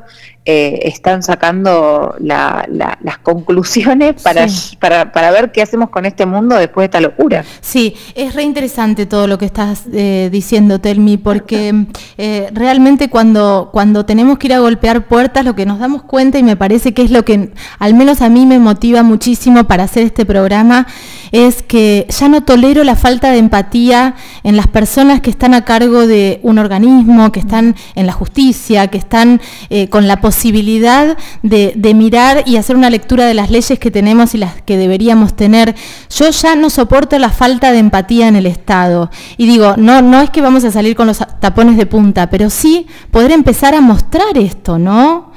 eh, 0.49 0.88
están 0.88 1.23
sacando 1.23 2.15
las 2.19 3.17
conclusiones 3.21 4.21
para, 4.23 4.47
para, 4.79 5.12
para, 5.12 5.29
ver 5.29 5.51
qué 5.51 5.62
hacemos 5.62 5.89
con 5.89 6.05
este 6.05 6.25
mundo 6.25 6.55
después 6.55 6.83
de 6.83 6.86
esta 6.86 7.01
locura. 7.01 7.43
Sí, 7.60 7.97
es 8.15 8.33
re 8.33 8.43
interesante 8.43 9.05
todo 9.05 9.27
lo 9.27 9.38
que 9.38 9.43
estás 9.43 9.83
eh, 9.91 10.29
diciendo, 10.31 10.79
Telmi, 10.79 11.17
porque 11.17 11.88
eh, 12.17 12.49
realmente 12.53 13.10
cuando, 13.10 13.71
cuando 13.73 14.05
tenemos 14.05 14.38
que 14.38 14.47
ir 14.47 14.53
a 14.53 14.60
golpear 14.60 15.07
puertas, 15.07 15.43
lo 15.43 15.53
que 15.53 15.65
nos 15.65 15.79
damos 15.79 16.03
cuenta, 16.03 16.39
y 16.39 16.43
me 16.43 16.55
parece 16.55 16.93
que 16.93 17.01
es 17.01 17.12
lo 17.12 17.25
que 17.25 17.51
al 17.77 17.93
menos 17.93 18.21
a 18.21 18.29
mí 18.29 18.45
me 18.45 18.57
motiva 18.57 19.03
muchísimo 19.03 19.65
para 19.65 19.83
hacer 19.83 20.03
este 20.03 20.25
programa, 20.25 20.88
es 21.33 21.62
que 21.62 22.07
ya 22.07 22.29
no 22.29 22.45
tolero 22.45 22.86
la 22.86 22.95
falta 22.95 23.31
de 23.31 23.39
empatía 23.39 24.15
en 24.43 24.55
las 24.55 24.67
personas 24.67 25.19
que 25.19 25.29
están 25.29 25.53
a 25.53 25.65
cargo 25.65 26.07
de 26.07 26.39
un 26.41 26.57
organismo, 26.57 27.33
que 27.33 27.41
están 27.41 27.75
en 27.95 28.07
la 28.07 28.13
justicia, 28.13 28.88
que 28.88 28.97
están 28.97 29.41
con 29.89 30.07
la 30.07 30.21
posibilidad 30.21 30.37
posibilidad 30.38 31.17
de, 31.41 31.93
mirar 31.95 32.43
y 32.45 32.58
hacer 32.58 32.76
una 32.76 32.91
lectura 32.91 33.26
de 33.26 33.34
las 33.34 33.50
leyes 33.50 33.80
que 33.80 33.89
tenemos 33.89 34.36
y 34.36 34.38
las 34.38 34.62
que 34.62 34.78
deberíamos 34.78 35.36
tener. 35.36 35.73
Yo 36.12 36.30
ya 36.30 36.56
no 36.56 36.69
soporto 36.69 37.17
la 37.17 37.32
falta 37.32 37.71
de 37.71 37.80
empatía 37.80 38.28
en 38.28 38.36
el 38.36 38.45
Estado. 38.45 39.10
Y 39.36 39.47
digo, 39.47 39.73
no, 39.78 40.04
no 40.04 40.21
es 40.21 40.30
que 40.30 40.41
vamos 40.41 40.63
a 40.63 40.69
salir 40.69 40.95
con 40.95 41.08
los 41.08 41.17
tapones 41.39 41.76
de 41.76 41.88
punta, 41.88 42.30
pero 42.30 42.52
sí 42.52 42.86
poder 43.10 43.32
empezar 43.32 43.73
a 43.73 43.82
mostrar 43.82 44.38
esto, 44.38 44.78
¿no? 44.78 45.34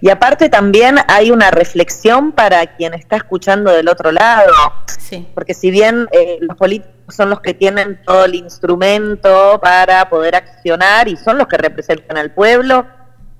Y 0.00 0.08
aparte 0.08 0.48
también 0.48 0.96
hay 1.06 1.30
una 1.30 1.50
reflexión 1.50 2.32
para 2.32 2.74
quien 2.76 2.94
está 2.94 3.16
escuchando 3.16 3.70
del 3.70 3.88
otro 3.88 4.12
lado, 4.12 4.52
sí. 4.98 5.28
porque 5.34 5.52
si 5.52 5.70
bien 5.70 6.08
eh, 6.12 6.38
los 6.40 6.56
políticos 6.56 7.14
son 7.14 7.28
los 7.28 7.40
que 7.40 7.52
tienen 7.52 8.00
todo 8.02 8.24
el 8.24 8.34
instrumento 8.34 9.60
para 9.60 10.08
poder 10.08 10.36
accionar 10.36 11.06
y 11.06 11.16
son 11.18 11.36
los 11.36 11.48
que 11.48 11.58
representan 11.58 12.16
al 12.16 12.30
pueblo, 12.30 12.86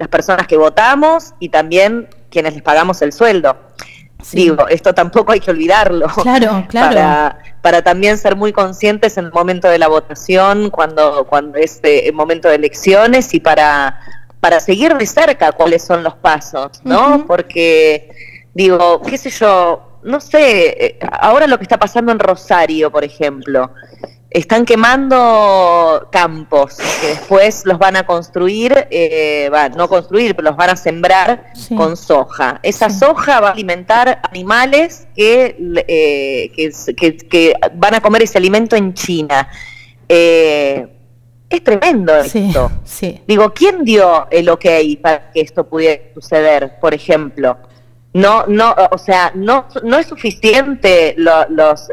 las 0.00 0.08
personas 0.08 0.46
que 0.46 0.56
votamos 0.56 1.34
y 1.40 1.50
también 1.50 2.08
quienes 2.30 2.54
les 2.54 2.62
pagamos 2.62 3.02
el 3.02 3.12
sueldo. 3.12 3.54
Digo, 4.32 4.66
esto 4.68 4.94
tampoco 4.94 5.32
hay 5.32 5.40
que 5.40 5.50
olvidarlo. 5.50 6.06
Claro, 6.08 6.64
claro. 6.70 6.94
Para, 6.94 7.38
para, 7.60 7.82
también 7.82 8.16
ser 8.16 8.34
muy 8.34 8.50
conscientes 8.50 9.18
en 9.18 9.26
el 9.26 9.32
momento 9.32 9.68
de 9.68 9.78
la 9.78 9.88
votación, 9.88 10.70
cuando, 10.70 11.26
cuando 11.26 11.58
es 11.58 11.80
eh, 11.82 12.08
el 12.08 12.14
momento 12.14 12.48
de 12.48 12.54
elecciones 12.54 13.34
y 13.34 13.40
para, 13.40 14.00
para 14.40 14.58
seguir 14.60 14.96
de 14.96 15.04
cerca 15.04 15.52
cuáles 15.52 15.84
son 15.84 16.02
los 16.02 16.14
pasos, 16.14 16.80
¿no? 16.82 17.26
Porque, 17.26 18.10
digo, 18.54 19.02
qué 19.02 19.18
sé 19.18 19.28
yo, 19.28 19.98
no 20.02 20.18
sé, 20.20 20.68
eh, 20.82 20.98
ahora 21.20 21.46
lo 21.46 21.58
que 21.58 21.64
está 21.64 21.78
pasando 21.78 22.10
en 22.10 22.20
Rosario, 22.20 22.90
por 22.90 23.04
ejemplo, 23.04 23.70
están 24.31 24.64
quemando 24.64 26.09
campos 26.12 26.77
que 27.01 27.09
después 27.09 27.66
los 27.66 27.79
van 27.79 27.97
a 27.97 28.07
construir, 28.07 28.87
eh, 28.90 29.51
no 29.77 29.88
construir, 29.88 30.37
pero 30.37 30.51
los 30.51 30.57
van 30.57 30.71
a 30.71 30.77
sembrar 30.77 31.53
con 31.77 31.97
soja. 31.97 32.61
Esa 32.62 32.90
soja 32.90 33.40
va 33.40 33.49
a 33.49 33.53
alimentar 33.53 34.21
animales 34.31 35.09
que, 35.16 35.57
eh, 35.88 36.53
que, 37.29 37.55
van 37.75 37.95
a 37.95 38.01
comer 38.01 38.23
ese 38.23 38.38
alimento 38.38 38.77
en 38.77 38.95
China. 38.95 39.49
Eh, 40.09 40.87
es 41.49 41.64
tremendo 41.64 42.16
esto. 42.16 42.71
Digo, 43.27 43.53
¿quién 43.53 43.85
dio 43.85 44.29
el 44.31 44.49
ok 44.49 44.66
para 45.03 45.33
que 45.33 45.40
esto 45.40 45.69
pudiera 45.69 46.05
suceder, 46.14 46.79
por 46.81 46.95
ejemplo? 46.95 47.59
No, 48.12 48.47
no, 48.47 48.75
o 48.93 48.99
sea, 48.99 49.33
no, 49.35 49.66
no 49.83 49.99
es 49.99 50.07
suficiente 50.07 51.16
los 51.16 51.88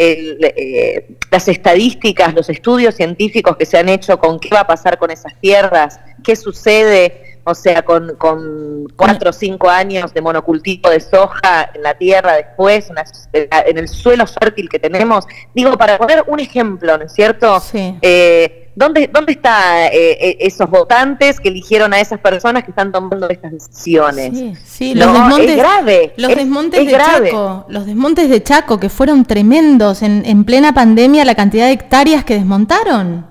eh, 0.00 1.08
las 1.30 1.48
estadísticas, 1.48 2.32
los 2.32 2.48
estudios 2.48 2.94
científicos 2.94 3.56
que 3.56 3.66
se 3.66 3.78
han 3.78 3.88
hecho 3.88 4.18
con 4.18 4.38
qué 4.38 4.48
va 4.50 4.60
a 4.60 4.66
pasar 4.66 4.96
con 4.96 5.10
esas 5.10 5.32
tierras, 5.40 5.98
qué 6.22 6.36
sucede, 6.36 7.40
o 7.42 7.54
sea, 7.54 7.82
con, 7.82 8.14
con 8.16 8.86
cuatro 8.94 9.30
o 9.30 9.32
cinco 9.32 9.68
años 9.68 10.14
de 10.14 10.20
monocultivo 10.20 10.90
de 10.90 11.00
soja 11.00 11.70
en 11.74 11.82
la 11.82 11.94
tierra 11.94 12.34
después, 12.34 12.90
en 13.32 13.78
el 13.78 13.88
suelo 13.88 14.26
fértil 14.26 14.68
que 14.68 14.78
tenemos. 14.78 15.26
Digo, 15.54 15.76
para 15.76 15.98
poner 15.98 16.22
un 16.28 16.38
ejemplo, 16.38 16.96
¿no 16.96 17.04
es 17.04 17.12
cierto? 17.12 17.58
Sí. 17.58 17.96
Eh, 18.02 18.67
¿Dónde, 18.78 19.10
dónde 19.12 19.32
están 19.32 19.86
eh, 19.86 19.90
eh, 19.92 20.36
esos 20.38 20.70
votantes 20.70 21.40
que 21.40 21.48
eligieron 21.48 21.92
a 21.92 21.98
esas 21.98 22.20
personas 22.20 22.62
que 22.62 22.70
están 22.70 22.92
tomando 22.92 23.28
estas 23.28 23.50
decisiones? 23.50 24.38
Sí, 24.38 24.54
sí 24.64 24.94
los 24.94 25.12
desmontes, 25.12 25.50
es 25.50 25.56
grave. 25.56 26.12
Los 26.16 26.36
desmontes 26.36 26.86
de 26.86 26.92
Chaco, 26.92 27.66
los 27.68 27.86
desmontes 27.86 28.30
de 28.30 28.40
Chaco 28.40 28.78
que 28.78 28.88
fueron 28.88 29.24
tremendos 29.24 30.02
en, 30.02 30.24
en 30.24 30.44
plena 30.44 30.74
pandemia, 30.74 31.24
la 31.24 31.34
cantidad 31.34 31.66
de 31.66 31.72
hectáreas 31.72 32.22
que 32.24 32.34
desmontaron. 32.34 33.26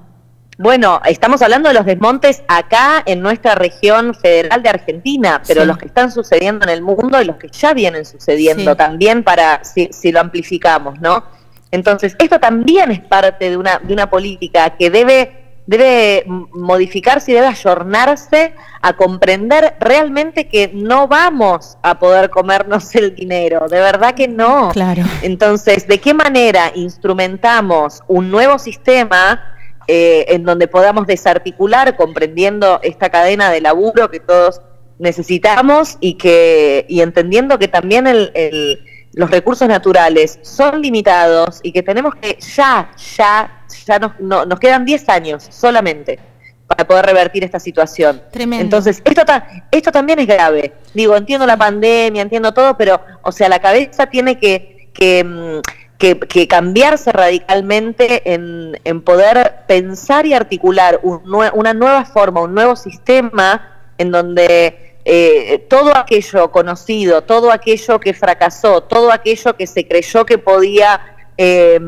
Bueno, 0.57 0.99
estamos 1.05 1.41
hablando 1.41 1.69
de 1.69 1.75
los 1.75 1.85
desmontes 1.85 2.43
acá 2.49 3.01
en 3.05 3.21
nuestra 3.21 3.55
región 3.55 4.15
federal 4.15 4.61
de 4.61 4.67
Argentina, 4.67 5.41
pero 5.47 5.63
los 5.63 5.77
que 5.77 5.85
están 5.85 6.11
sucediendo 6.11 6.65
en 6.65 6.71
el 6.71 6.81
mundo 6.81 7.21
y 7.21 7.25
los 7.25 7.37
que 7.37 7.47
ya 7.47 7.73
vienen 7.73 8.03
sucediendo 8.03 8.75
también 8.75 9.23
para, 9.23 9.63
si, 9.63 9.87
si, 9.93 10.11
lo 10.11 10.19
amplificamos, 10.19 10.99
¿no? 10.99 11.23
Entonces, 11.71 12.15
esto 12.17 12.39
también 12.39 12.91
es 12.91 13.01
parte 13.01 13.49
de 13.49 13.57
una, 13.57 13.79
de 13.79 13.93
una 13.93 14.09
política 14.09 14.71
que 14.71 14.89
debe, 14.89 15.36
debe 15.67 16.23
modificarse 16.25 17.31
y 17.31 17.35
debe 17.35 17.47
ayornarse 17.47 18.55
a 18.81 18.93
comprender 18.93 19.75
realmente 19.79 20.47
que 20.47 20.71
no 20.73 21.07
vamos 21.07 21.77
a 21.83 21.99
poder 21.99 22.29
comernos 22.29 22.95
el 22.95 23.13
dinero, 23.13 23.67
de 23.69 23.79
verdad 23.79 24.15
que 24.15 24.27
no. 24.27 24.69
Claro. 24.71 25.03
Entonces, 25.21 25.87
¿de 25.87 25.99
qué 25.99 26.13
manera 26.13 26.71
instrumentamos 26.73 28.01
un 28.07 28.31
nuevo 28.31 28.57
sistema 28.57 29.43
eh, 29.87 30.25
en 30.29 30.43
donde 30.43 30.67
podamos 30.67 31.05
desarticular, 31.05 31.95
comprendiendo 31.95 32.79
esta 32.81 33.09
cadena 33.09 33.51
de 33.51 33.61
laburo 33.61 34.09
que 34.09 34.19
todos 34.19 34.61
necesitamos 34.99 35.97
y 35.99 36.15
que 36.15 36.85
y 36.89 37.01
entendiendo 37.01 37.59
que 37.59 37.67
también 37.67 38.07
el 38.07 38.81
los 39.17 39.31
recursos 39.31 39.67
naturales 39.67 40.37
son 40.43 40.79
limitados 40.79 41.59
y 41.63 41.71
que 41.71 41.81
tenemos 41.81 42.13
que 42.15 42.37
ya, 42.55 42.91
ya, 43.15 43.63
ya 43.85 43.99
nos, 43.99 44.19
nos 44.19 44.59
quedan 44.59 44.85
10 44.85 45.09
años 45.09 45.47
solamente 45.49 46.19
para 46.67 46.85
poder 46.85 47.07
revertir 47.07 47.43
esta 47.43 47.59
situación. 47.59 48.21
Tremendo. 48.31 48.63
Entonces, 48.63 49.01
esto, 49.03 49.23
esto 49.71 49.91
también 49.91 50.19
es 50.19 50.27
grave. 50.27 50.73
Digo, 50.93 51.15
entiendo 51.15 51.47
la 51.47 51.57
pandemia, 51.57 52.21
entiendo 52.21 52.53
todo, 52.53 52.77
pero, 52.77 53.01
o 53.23 53.31
sea, 53.31 53.49
la 53.49 53.59
cabeza 53.59 54.05
tiene 54.05 54.37
que, 54.37 54.91
que, 54.93 55.23
mm, 55.23 56.45
cambiarse 56.47 57.11
radicalmente 57.11 58.33
en, 58.33 58.79
en, 58.83 59.01
poder 59.01 59.63
pensar 59.67 60.27
y 60.27 60.35
articular 60.35 60.99
una 61.01 61.73
nueva 61.73 62.05
forma, 62.05 62.41
un 62.41 62.53
nuevo 62.53 62.75
sistema 62.75 63.79
en 63.97 64.11
donde 64.11 64.86
eh, 65.09 65.59
todo 65.69 65.95
aquello 65.95 66.51
conocido, 66.51 67.21
todo 67.21 67.49
aquello 67.49 67.97
que 67.97 68.13
fracasó, 68.13 68.83
todo 68.83 69.09
aquello 69.09 69.55
que 69.55 69.65
se 69.65 69.87
creyó 69.87 70.25
que 70.25 70.37
podía 70.37 70.99
eh, 71.37 71.79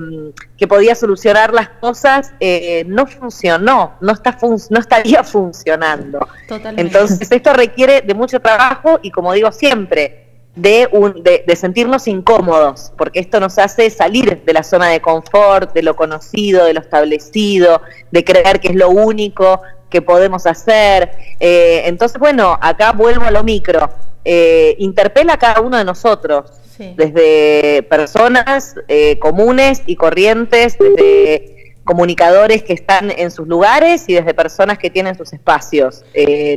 que 0.55 0.67
podía 0.69 0.95
solucionar 0.95 1.53
las 1.53 1.67
cosas 1.67 2.31
eh, 2.39 2.85
no 2.87 3.07
funcionó, 3.07 3.97
no 3.99 4.13
está 4.13 4.37
no 4.69 4.79
estaría 4.79 5.21
funcionando. 5.25 6.29
Entonces 6.77 7.29
esto 7.29 7.51
requiere 7.51 7.99
de 7.99 8.13
mucho 8.13 8.39
trabajo 8.39 8.99
y 9.01 9.11
como 9.11 9.33
digo 9.33 9.51
siempre 9.51 10.27
de, 10.55 10.87
un, 10.89 11.21
de, 11.21 11.43
de, 11.45 11.55
sentirnos 11.57 12.07
incómodos, 12.07 12.93
porque 12.97 13.19
esto 13.19 13.41
nos 13.41 13.57
hace 13.57 13.89
salir 13.89 14.43
de 14.45 14.53
la 14.53 14.63
zona 14.63 14.87
de 14.87 15.01
confort, 15.01 15.73
de 15.73 15.83
lo 15.83 15.97
conocido, 15.97 16.63
de 16.63 16.73
lo 16.73 16.79
establecido, 16.79 17.81
de 18.11 18.23
creer 18.23 18.61
que 18.61 18.69
es 18.69 18.75
lo 18.75 18.89
único, 18.89 19.61
que 19.89 20.01
podemos 20.01 20.45
hacer. 20.45 21.11
Eh, 21.39 21.83
entonces, 21.85 22.19
bueno, 22.19 22.57
acá 22.61 22.91
vuelvo 22.91 23.25
a 23.25 23.31
lo 23.31 23.43
micro. 23.43 23.89
Eh, 24.23 24.75
interpela 24.79 25.33
a 25.33 25.37
cada 25.37 25.61
uno 25.61 25.77
de 25.77 25.85
nosotros, 25.85 26.51
desde 26.77 27.83
personas 27.89 28.75
eh, 28.87 29.19
comunes 29.19 29.81
y 29.85 29.97
corrientes, 29.97 30.77
desde 30.77 31.75
comunicadores 31.83 32.63
que 32.63 32.71
están 32.71 33.11
en 33.11 33.31
sus 33.31 33.47
lugares 33.47 34.05
y 34.07 34.13
desde 34.13 34.33
personas 34.33 34.77
que 34.77 34.89
tienen 34.89 35.17
sus 35.17 35.33
espacios, 35.33 36.05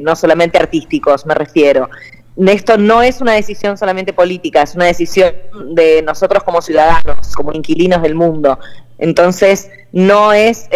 no 0.03 0.15
solamente 0.15 0.59
artísticos, 0.59 1.27
me 1.27 1.35
refiero. 1.35 1.89
Esto 2.37 2.79
no 2.79 3.03
es 3.03 3.21
una 3.21 3.33
decisión 3.33 3.77
solamente 3.77 4.13
política, 4.13 4.63
es 4.63 4.77
una 4.77 4.85
decisión 4.85 5.35
de 5.75 6.03
nosotros 6.03 6.45
como 6.45 6.63
ciudadanos, 6.63 7.33
como 7.35 7.53
inquilinos 7.53 8.03
del 8.03 8.15
mundo. 8.15 8.61
Entonces, 8.99 9.71
no 9.91 10.33
es 10.33 10.69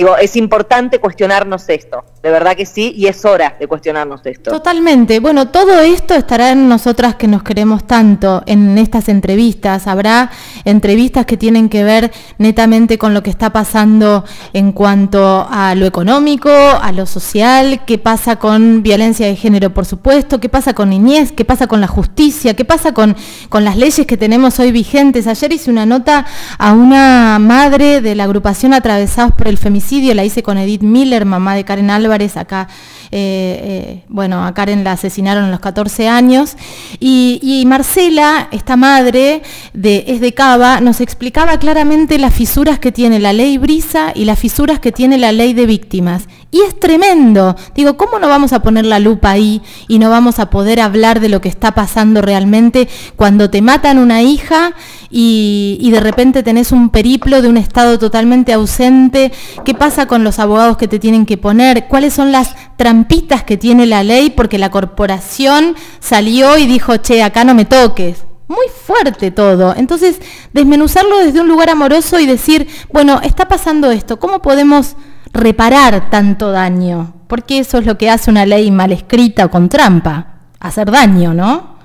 digo, 0.00 0.16
es 0.16 0.34
importante 0.36 0.98
cuestionarnos 0.98 1.68
esto, 1.68 2.04
de 2.22 2.30
verdad 2.30 2.56
que 2.56 2.64
sí, 2.64 2.94
y 2.96 3.06
es 3.06 3.22
hora 3.26 3.56
de 3.60 3.66
cuestionarnos 3.66 4.22
esto. 4.24 4.50
Totalmente. 4.50 5.20
Bueno, 5.20 5.48
todo 5.48 5.78
esto 5.80 6.14
estará 6.14 6.52
en 6.52 6.70
nosotras 6.70 7.16
que 7.16 7.28
nos 7.28 7.42
queremos 7.42 7.86
tanto 7.86 8.42
en 8.46 8.78
estas 8.78 9.10
entrevistas. 9.10 9.86
Habrá 9.86 10.30
entrevistas 10.64 11.26
que 11.26 11.36
tienen 11.36 11.68
que 11.68 11.84
ver 11.84 12.12
netamente 12.38 12.96
con 12.96 13.12
lo 13.12 13.22
que 13.22 13.28
está 13.28 13.52
pasando 13.52 14.24
en 14.54 14.72
cuanto 14.72 15.46
a 15.50 15.74
lo 15.74 15.84
económico, 15.84 16.50
a 16.50 16.92
lo 16.92 17.04
social, 17.04 17.82
qué 17.84 17.98
pasa 17.98 18.36
con 18.36 18.82
violencia 18.82 19.26
de 19.26 19.36
género, 19.36 19.74
por 19.74 19.84
supuesto, 19.84 20.40
qué 20.40 20.48
pasa 20.48 20.72
con 20.72 20.88
niñez, 20.88 21.32
qué 21.32 21.44
pasa 21.44 21.66
con 21.66 21.82
la 21.82 21.88
justicia, 21.88 22.54
qué 22.54 22.64
pasa 22.64 22.94
con, 22.94 23.16
con 23.50 23.64
las 23.66 23.76
leyes 23.76 24.06
que 24.06 24.16
tenemos 24.16 24.58
hoy 24.60 24.72
vigentes. 24.72 25.26
Ayer 25.26 25.52
hice 25.52 25.70
una 25.70 25.84
nota 25.84 26.24
a 26.56 26.72
una 26.72 27.38
madre 27.38 28.00
de 28.00 28.14
la 28.14 28.24
agrupación 28.24 28.72
Atravesados 28.72 29.34
por 29.34 29.46
el 29.46 29.58
Femicidio, 29.58 29.89
la 29.90 30.24
hice 30.24 30.42
con 30.42 30.56
Edith 30.56 30.82
Miller, 30.82 31.24
mamá 31.24 31.54
de 31.54 31.64
Karen 31.64 31.90
Álvarez, 31.90 32.36
acá 32.36 32.68
eh, 33.12 33.60
eh, 33.62 34.04
bueno, 34.08 34.44
a 34.44 34.54
Karen 34.54 34.84
la 34.84 34.92
asesinaron 34.92 35.44
a 35.44 35.50
los 35.50 35.60
14 35.60 36.08
años, 36.08 36.56
y, 37.00 37.64
Marcela, 37.66 38.48
esta 38.52 38.76
madre, 38.76 39.42
de, 39.72 40.04
es 40.06 40.20
de 40.20 40.32
Cava, 40.32 40.80
nos 40.80 41.00
explicaba 41.00 41.58
claramente 41.58 42.18
las 42.18 42.34
fisuras 42.34 42.78
que 42.78 42.92
tiene 42.92 43.18
la 43.18 43.32
ley 43.32 43.58
Brisa 43.58 44.12
y 44.14 44.24
las 44.24 44.38
fisuras 44.38 44.78
que 44.78 44.92
tiene 44.92 45.18
la 45.18 45.32
ley 45.32 45.54
de 45.54 45.66
víctimas. 45.66 46.28
Y 46.52 46.62
es 46.62 46.78
tremendo. 46.80 47.54
Digo, 47.76 47.96
¿cómo 47.96 48.18
no 48.18 48.28
vamos 48.28 48.52
a 48.52 48.60
poner 48.60 48.84
la 48.84 48.98
lupa 48.98 49.30
ahí 49.30 49.62
y 49.86 50.00
no 50.00 50.10
vamos 50.10 50.40
a 50.40 50.50
poder 50.50 50.80
hablar 50.80 51.20
de 51.20 51.28
lo 51.28 51.40
que 51.40 51.48
está 51.48 51.72
pasando 51.74 52.22
realmente 52.22 52.88
cuando 53.14 53.50
te 53.50 53.62
matan 53.62 53.98
una 53.98 54.22
hija 54.22 54.72
y, 55.10 55.78
y, 55.80 55.90
de 55.92 56.00
repente 56.00 56.42
tenés 56.42 56.72
un 56.72 56.90
periplo 56.90 57.40
de 57.40 57.48
un 57.48 57.56
Estado 57.56 57.98
totalmente 57.98 58.52
ausente? 58.52 59.30
¿Qué 59.64 59.74
pasa 59.74 60.06
con 60.06 60.24
los 60.24 60.40
abogados 60.40 60.76
que 60.76 60.88
te 60.88 60.98
tienen 60.98 61.24
que 61.24 61.36
poner? 61.36 61.86
¿Cuáles 61.86 62.14
son 62.14 62.32
las 62.32 62.54
trampitas 63.00 63.44
que 63.44 63.56
tiene 63.56 63.86
la 63.86 64.02
ley 64.02 64.30
porque 64.30 64.58
la 64.58 64.70
corporación 64.70 65.74
salió 66.00 66.58
y 66.58 66.66
dijo, 66.66 66.96
che, 66.98 67.22
acá 67.22 67.44
no 67.44 67.54
me 67.54 67.64
toques? 67.64 68.24
muy 68.48 68.66
fuerte 68.66 69.30
todo. 69.30 69.76
Entonces, 69.76 70.20
desmenuzarlo 70.52 71.18
desde 71.18 71.40
un 71.40 71.46
lugar 71.46 71.70
amoroso 71.70 72.18
y 72.18 72.26
decir, 72.26 72.66
bueno, 72.92 73.20
está 73.22 73.46
pasando 73.46 73.92
esto, 73.92 74.18
¿cómo 74.18 74.42
podemos 74.42 74.96
reparar 75.32 76.10
tanto 76.10 76.50
daño, 76.50 77.14
porque 77.28 77.60
eso 77.60 77.78
es 77.78 77.86
lo 77.86 77.96
que 77.96 78.10
hace 78.10 78.28
una 78.28 78.46
ley 78.46 78.72
mal 78.72 78.90
escrita 78.90 79.46
con 79.46 79.68
trampa, 79.68 80.40
hacer 80.58 80.90
daño, 80.90 81.32
¿no? 81.32 81.76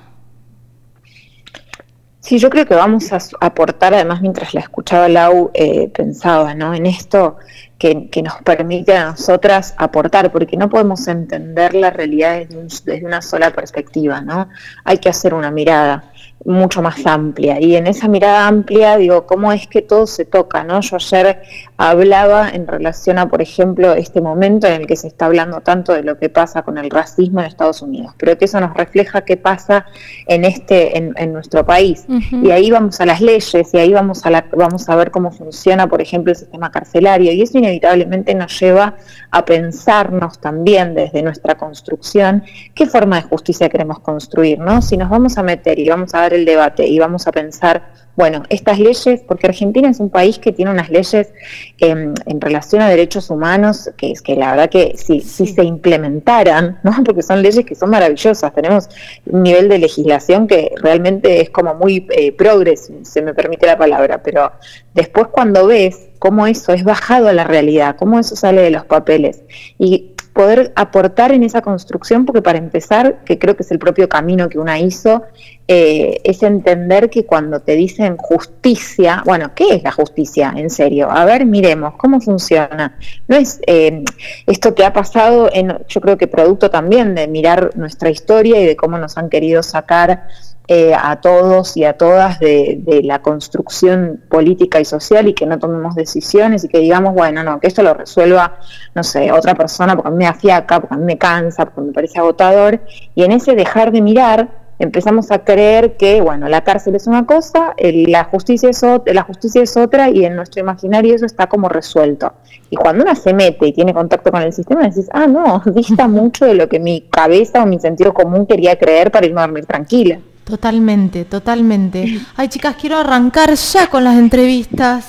Sí, 2.20 2.40
yo 2.40 2.50
creo 2.50 2.66
que 2.66 2.74
vamos 2.74 3.14
a 3.14 3.20
aportar, 3.40 3.94
además 3.94 4.22
mientras 4.22 4.56
la 4.56 4.62
escuchaba 4.62 5.08
Lau, 5.08 5.52
eh, 5.54 5.88
pensaba 5.90 6.56
¿no? 6.56 6.74
en 6.74 6.88
esto 6.88 7.38
que, 7.78 8.22
nos 8.24 8.36
permite 8.44 8.96
a 8.96 9.12
nosotras 9.12 9.74
aportar, 9.78 10.32
porque 10.32 10.58
no 10.58 10.70
podemos 10.70 11.08
entender 11.08 11.74
la 11.74 11.90
realidad 11.90 12.46
desde, 12.48 13.06
una 13.06 13.22
sola 13.22 13.52
perspectiva, 13.52 14.22
¿no? 14.22 14.50
Hay 14.84 14.98
que 14.98 15.10
hacer 15.10 15.34
una 15.34 15.52
mirada 15.52 16.12
mucho 16.46 16.82
más 16.82 17.06
amplia. 17.06 17.60
Y 17.60 17.76
en 17.76 17.88
esa 17.88 18.08
mirada 18.08 18.48
amplia, 18.48 18.98
digo, 18.98 19.26
¿cómo 19.26 19.52
es 19.52 19.68
que 19.68 19.82
todo 19.82 20.08
se 20.08 20.26
toca? 20.26 20.64
¿no? 20.64 20.80
Yo 20.82 20.96
ayer 20.98 21.42
hablaba 21.78 22.50
en 22.50 22.68
relación 22.68 23.18
a, 23.18 23.28
por 23.28 23.42
ejemplo, 23.42 23.94
este 23.94 24.22
momento 24.22 24.68
en 24.68 24.82
el 24.82 24.88
que 24.88 24.96
se 24.96 25.08
está 25.08 25.26
hablando 25.26 25.62
tanto 25.62 25.94
de 25.94 26.04
lo 26.04 26.18
que 26.18 26.30
pasa 26.30 26.64
con 26.64 26.78
el 26.78 26.90
racismo 26.90 27.42
en 27.42 27.48
Estados 27.48 27.82
Unidos, 27.82 28.14
pero 28.18 28.38
que 28.38 28.46
eso 28.46 28.60
nos 28.60 28.74
refleja 28.74 29.22
qué 29.22 29.36
pasa 29.36 29.86
en 30.28 30.46
este, 30.46 30.98
en, 30.98 31.34
nuestro 31.34 31.66
país. 31.66 32.06
Y 32.32 32.52
ahí 32.52 32.72
vamos 32.72 33.02
a 33.02 33.06
las 33.06 33.20
leyes, 33.20 33.74
y 33.74 33.78
ahí 33.78 33.92
vamos 33.92 34.26
a 34.26 34.30
la, 34.30 34.46
vamos 34.56 34.88
a 34.88 34.96
ver 34.96 35.12
cómo 35.12 35.32
funciona, 35.32 35.88
por 35.88 36.02
ejemplo, 36.02 36.32
el 36.32 36.38
sistema 36.38 36.72
carcelario, 36.72 37.32
y 37.32 37.42
eso 37.42 37.58
inevitablemente 37.58 38.34
nos 38.36 38.58
lleva 38.60 38.96
a 39.32 39.44
pensarnos 39.44 40.40
también 40.40 40.94
desde 40.94 41.22
nuestra 41.22 41.56
construcción 41.56 42.44
qué 42.74 42.86
forma 42.86 43.18
de 43.18 43.24
justicia 43.24 43.70
queremos 43.70 44.00
construir, 44.00 44.60
¿no? 44.60 44.82
Si 44.82 44.96
nos 44.98 45.10
vamos 45.10 45.38
a 45.38 45.44
meter 45.44 45.78
y 45.80 45.90
vamos 45.90 46.14
a 46.14 46.22
dar 46.22 46.34
el 46.34 46.46
debate 46.46 46.88
y 46.88 47.00
vamos 47.00 47.28
a 47.28 47.32
pensar, 47.32 47.84
bueno, 48.16 48.44
estas 48.50 48.80
leyes, 48.80 49.22
porque 49.28 49.48
Argentina 49.48 49.90
es 49.90 50.00
un 50.00 50.10
país 50.10 50.40
que 50.40 50.54
tiene 50.54 50.72
unas 50.72 50.90
leyes 50.90 51.34
em, 51.80 52.14
en 52.26 52.42
relación 52.42 52.82
a 52.82 52.90
derechos 52.90 53.30
humanos, 53.30 53.90
que 53.98 54.12
es 54.12 54.22
que 54.22 54.36
la 54.36 54.52
verdad 54.52 54.70
que 54.70 54.96
si, 54.98 55.20
si 55.22 55.48
se 55.48 55.64
implementaran, 55.64 56.80
¿no? 56.84 56.96
porque 57.06 57.22
son 57.22 57.42
leyes 57.42 57.66
que 57.66 57.76
son 57.76 57.90
maravillosas, 57.90 58.54
tenemos 58.54 58.90
un 59.26 59.44
nivel 59.44 59.68
de 59.68 59.80
legislación 59.80 60.48
que 60.48 60.72
realmente 60.82 61.42
es 61.42 61.50
como 61.50 61.76
muy 61.76 62.08
eh, 62.12 62.32
progres, 62.32 62.92
se 63.02 63.22
me 63.22 63.34
permite 63.34 63.66
la 63.66 63.78
palabra, 63.78 64.22
pero 64.24 64.52
después 64.94 65.28
cuando 65.28 65.68
ves 65.68 66.08
cómo 66.20 66.48
eso 66.48 66.74
es 66.74 66.84
bajado 66.84 67.28
a 67.28 67.34
la 67.34 67.44
realidad, 67.44 67.98
cómo 67.98 68.20
eso 68.20 68.36
sale 68.36 68.62
de 68.62 68.72
los 68.72 68.86
papeles 68.86 69.44
y 69.78 70.15
poder 70.36 70.74
aportar 70.76 71.32
en 71.32 71.44
esa 71.44 71.62
construcción, 71.62 72.26
porque 72.26 72.42
para 72.42 72.58
empezar, 72.58 73.24
que 73.24 73.40
creo 73.40 73.56
que 73.56 73.64
es 73.64 73.72
el 73.72 73.80
propio 73.80 74.10
camino 74.10 74.50
que 74.50 74.60
una 74.60 74.78
hizo, 74.78 75.24
eh, 75.66 76.20
es 76.26 76.44
entender 76.44 77.10
que 77.10 77.26
cuando 77.26 77.62
te 77.62 77.74
dicen 77.78 78.18
justicia, 78.18 79.24
bueno, 79.26 79.54
¿qué 79.56 79.76
es 79.76 79.84
la 79.84 79.94
justicia 79.94 80.54
en 80.58 80.70
serio? 80.70 81.10
A 81.10 81.24
ver, 81.24 81.46
miremos, 81.46 81.94
¿cómo 81.96 82.20
funciona? 82.20 82.98
No 83.30 83.38
es 83.38 83.62
eh, 83.66 84.04
esto 84.46 84.76
que 84.76 84.84
ha 84.84 84.92
pasado, 84.92 85.50
en, 85.54 85.74
yo 85.88 86.02
creo 86.02 86.18
que 86.18 86.28
producto 86.28 86.70
también 86.70 87.16
de 87.16 87.30
mirar 87.30 87.72
nuestra 87.78 88.10
historia 88.10 88.60
y 88.60 88.66
de 88.66 88.76
cómo 88.76 88.98
nos 88.98 89.18
han 89.18 89.30
querido 89.30 89.64
sacar 89.64 90.28
eh, 90.68 90.96
a 90.96 91.22
todos 91.22 91.78
y 91.78 91.84
a 91.84 91.94
todas 91.94 92.40
de, 92.40 93.02
la 93.04 93.22
construcción 93.22 94.24
política 94.30 94.80
y 94.80 94.86
social 94.86 95.28
y 95.28 95.34
que 95.34 95.46
no 95.46 95.60
tomemos 95.60 95.94
decisiones 95.94 96.64
y 96.64 96.70
que 96.70 96.80
digamos, 96.80 97.14
bueno, 97.14 97.44
no, 97.44 97.60
que 97.60 97.68
esto 97.68 97.84
lo 97.84 97.94
resuelva, 97.94 98.58
no 98.96 99.04
sé, 99.04 99.32
otra 99.32 99.54
persona 99.54 99.96
porque 99.96 100.08
a 100.08 100.12
mí 100.12 100.18
me 100.18 100.28
afiaca, 100.28 100.80
porque 100.80 100.96
a 100.96 100.98
mí 100.98 101.06
me 101.06 101.18
cansa, 101.20 101.66
porque 101.66 101.82
me 101.82 101.94
parece 101.94 102.18
agotador. 102.18 102.82
Y 103.14 103.24
en 103.24 103.32
ese 103.32 103.54
dejar 103.54 103.92
de 103.92 104.02
mirar, 104.02 104.50
empezamos 104.80 105.32
a 105.32 105.40
creer 105.40 105.98
que, 105.98 106.22
bueno, 106.22 106.50
la 106.50 106.64
cárcel 106.64 106.96
es 106.96 107.08
una 107.08 107.28
cosa, 107.28 107.76
la, 107.78 108.24
justicia 108.26 108.70
es 108.70 108.82
la 109.06 109.22
justicia 109.24 109.62
es 109.62 109.78
otra 109.78 110.10
y 110.10 110.26
en 110.26 110.36
nuestro 110.36 110.62
imaginario 110.62 111.16
eso 111.16 111.26
está 111.26 111.48
como 111.48 111.70
resuelto. 111.70 112.34
Y 112.70 112.76
cuando 112.76 113.04
uno 113.04 113.16
se 113.16 113.34
mete 113.34 113.68
y 113.68 113.74
tiene 113.74 113.94
contacto 113.94 114.32
con 114.32 114.42
el 114.42 114.52
sistema, 114.52 114.82
decís, 114.82 115.10
ah, 115.14 115.28
no, 115.28 115.62
dista 115.74 116.08
mucho 116.08 116.46
de 116.46 116.56
lo 116.56 116.68
que 116.68 116.80
mi 116.80 117.02
cabeza 117.02 117.64
o 117.64 117.66
mi 117.66 117.80
sentido 117.80 118.14
común 118.14 118.46
quería 118.46 118.78
creer 118.78 119.12
para 119.12 119.26
irme 119.26 119.42
a 119.42 119.46
dormir 119.46 119.66
tranquila. 119.66 120.20
Totalmente, 120.46 121.26
totalmente. 121.26 122.20
Ay, 122.38 122.48
chicas, 122.50 122.76
quiero 122.80 123.00
arrancar 123.00 123.56
ya 123.56 123.88
con 123.88 124.04
las 124.04 124.16
entrevistas. 124.16 125.06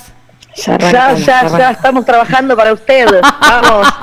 Ya, 0.55 0.77
ya, 0.79 1.15
ya, 1.15 1.71
estamos 1.71 2.03
trabajando 2.05 2.57
para 2.57 2.73
ustedes. 2.73 3.21
Vamos. 3.21 3.87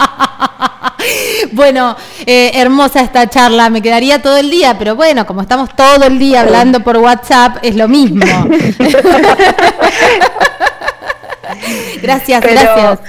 Bueno, 1.53 1.94
eh, 2.25 2.53
hermosa 2.55 3.03
esta 3.03 3.29
charla, 3.29 3.68
me 3.68 3.83
quedaría 3.83 4.23
todo 4.23 4.38
el 4.38 4.49
día, 4.51 4.79
pero 4.79 4.97
bueno, 4.97 5.27
como 5.27 5.42
estamos 5.42 5.77
todo 5.77 6.07
el 6.07 6.18
día 6.18 6.40
hablando 6.40 6.81
por 6.81 6.97
WhatsApp, 6.97 7.59
es 7.61 7.77
lo 7.77 7.88
mismo. 7.88 8.25
gracias, 12.03 12.40
gracias. 12.40 13.01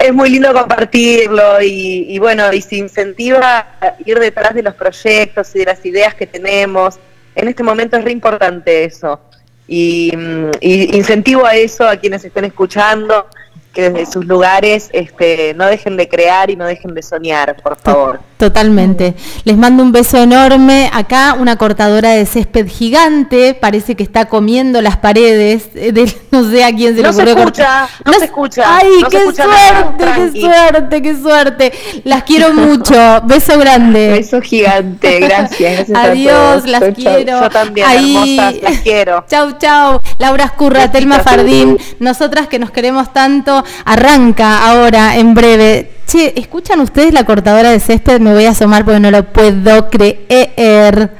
Es 0.00 0.12
muy 0.12 0.30
lindo 0.30 0.52
compartirlo 0.52 1.62
y, 1.62 2.06
y 2.08 2.18
bueno, 2.18 2.52
y 2.52 2.60
se 2.60 2.74
incentiva 2.76 3.68
a 3.80 3.94
ir 4.04 4.18
detrás 4.18 4.52
de 4.54 4.64
los 4.64 4.74
proyectos 4.74 5.54
y 5.54 5.60
de 5.60 5.66
las 5.66 5.86
ideas 5.86 6.16
que 6.16 6.26
tenemos 6.26 6.98
en 7.34 7.48
este 7.48 7.62
momento 7.62 7.96
es 7.96 8.04
re 8.04 8.12
importante 8.12 8.84
eso. 8.84 9.20
Y, 9.68 10.12
mm, 10.16 10.50
y, 10.60 10.96
incentivo 10.96 11.46
a 11.46 11.54
eso 11.54 11.88
a 11.88 11.96
quienes 11.96 12.24
estén 12.24 12.44
escuchando, 12.44 13.26
que 13.72 13.90
desde 13.90 14.12
sus 14.12 14.26
lugares 14.26 14.90
este, 14.92 15.54
no 15.54 15.66
dejen 15.66 15.96
de 15.96 16.08
crear 16.08 16.50
y 16.50 16.56
no 16.56 16.66
dejen 16.66 16.94
de 16.94 17.02
soñar, 17.02 17.56
por 17.62 17.76
favor. 17.76 18.20
Totalmente. 18.42 19.14
Les 19.44 19.56
mando 19.56 19.84
un 19.84 19.92
beso 19.92 20.18
enorme. 20.18 20.90
Acá 20.92 21.36
una 21.38 21.54
cortadora 21.54 22.10
de 22.10 22.26
césped 22.26 22.66
gigante, 22.66 23.54
parece 23.54 23.94
que 23.94 24.02
está 24.02 24.24
comiendo 24.24 24.82
las 24.82 24.96
paredes. 24.96 25.68
Eh, 25.76 25.92
de, 25.92 26.12
no 26.32 26.50
sé 26.50 26.64
a 26.64 26.74
quién 26.74 26.96
se 26.96 27.02
le 27.02 27.08
ocurrió 27.10 27.36
cortar. 27.36 27.88
No, 28.04 28.14
se 28.14 28.24
escucha. 28.24 28.64
Ay, 28.66 28.88
qué 29.08 29.20
suerte, 29.32 30.04
qué 30.16 30.40
suerte, 30.40 31.02
qué 31.02 31.14
suerte. 31.14 31.72
Las 32.02 32.24
quiero 32.24 32.52
mucho. 32.52 33.20
Beso 33.22 33.56
grande. 33.60 34.08
Beso 34.08 34.40
gigante. 34.40 35.20
Gracias. 35.20 35.90
Adiós, 35.94 36.66
las 36.66 36.82
quiero. 36.96 37.42
Yo 37.42 37.48
también, 37.48 37.86
Ahí. 37.88 38.60
las 38.60 38.78
quiero. 38.78 39.24
Chau, 39.28 39.56
chau. 39.56 40.00
Laura 40.18 40.46
Escurra, 40.46 40.90
Telma 40.90 41.20
Fardín. 41.20 41.78
Nosotras 42.00 42.48
que 42.48 42.58
nos 42.58 42.72
queremos 42.72 43.12
tanto, 43.12 43.62
arranca 43.84 44.68
ahora 44.68 45.16
en 45.16 45.32
breve 45.32 46.01
Che, 46.12 46.34
¿escuchan 46.36 46.78
ustedes 46.80 47.14
la 47.14 47.24
cortadora 47.24 47.70
de 47.70 47.80
césped? 47.80 48.20
Me 48.20 48.34
voy 48.34 48.44
a 48.44 48.50
asomar 48.50 48.84
porque 48.84 49.00
no 49.00 49.10
lo 49.10 49.32
puedo 49.32 49.88
creer. 49.88 51.14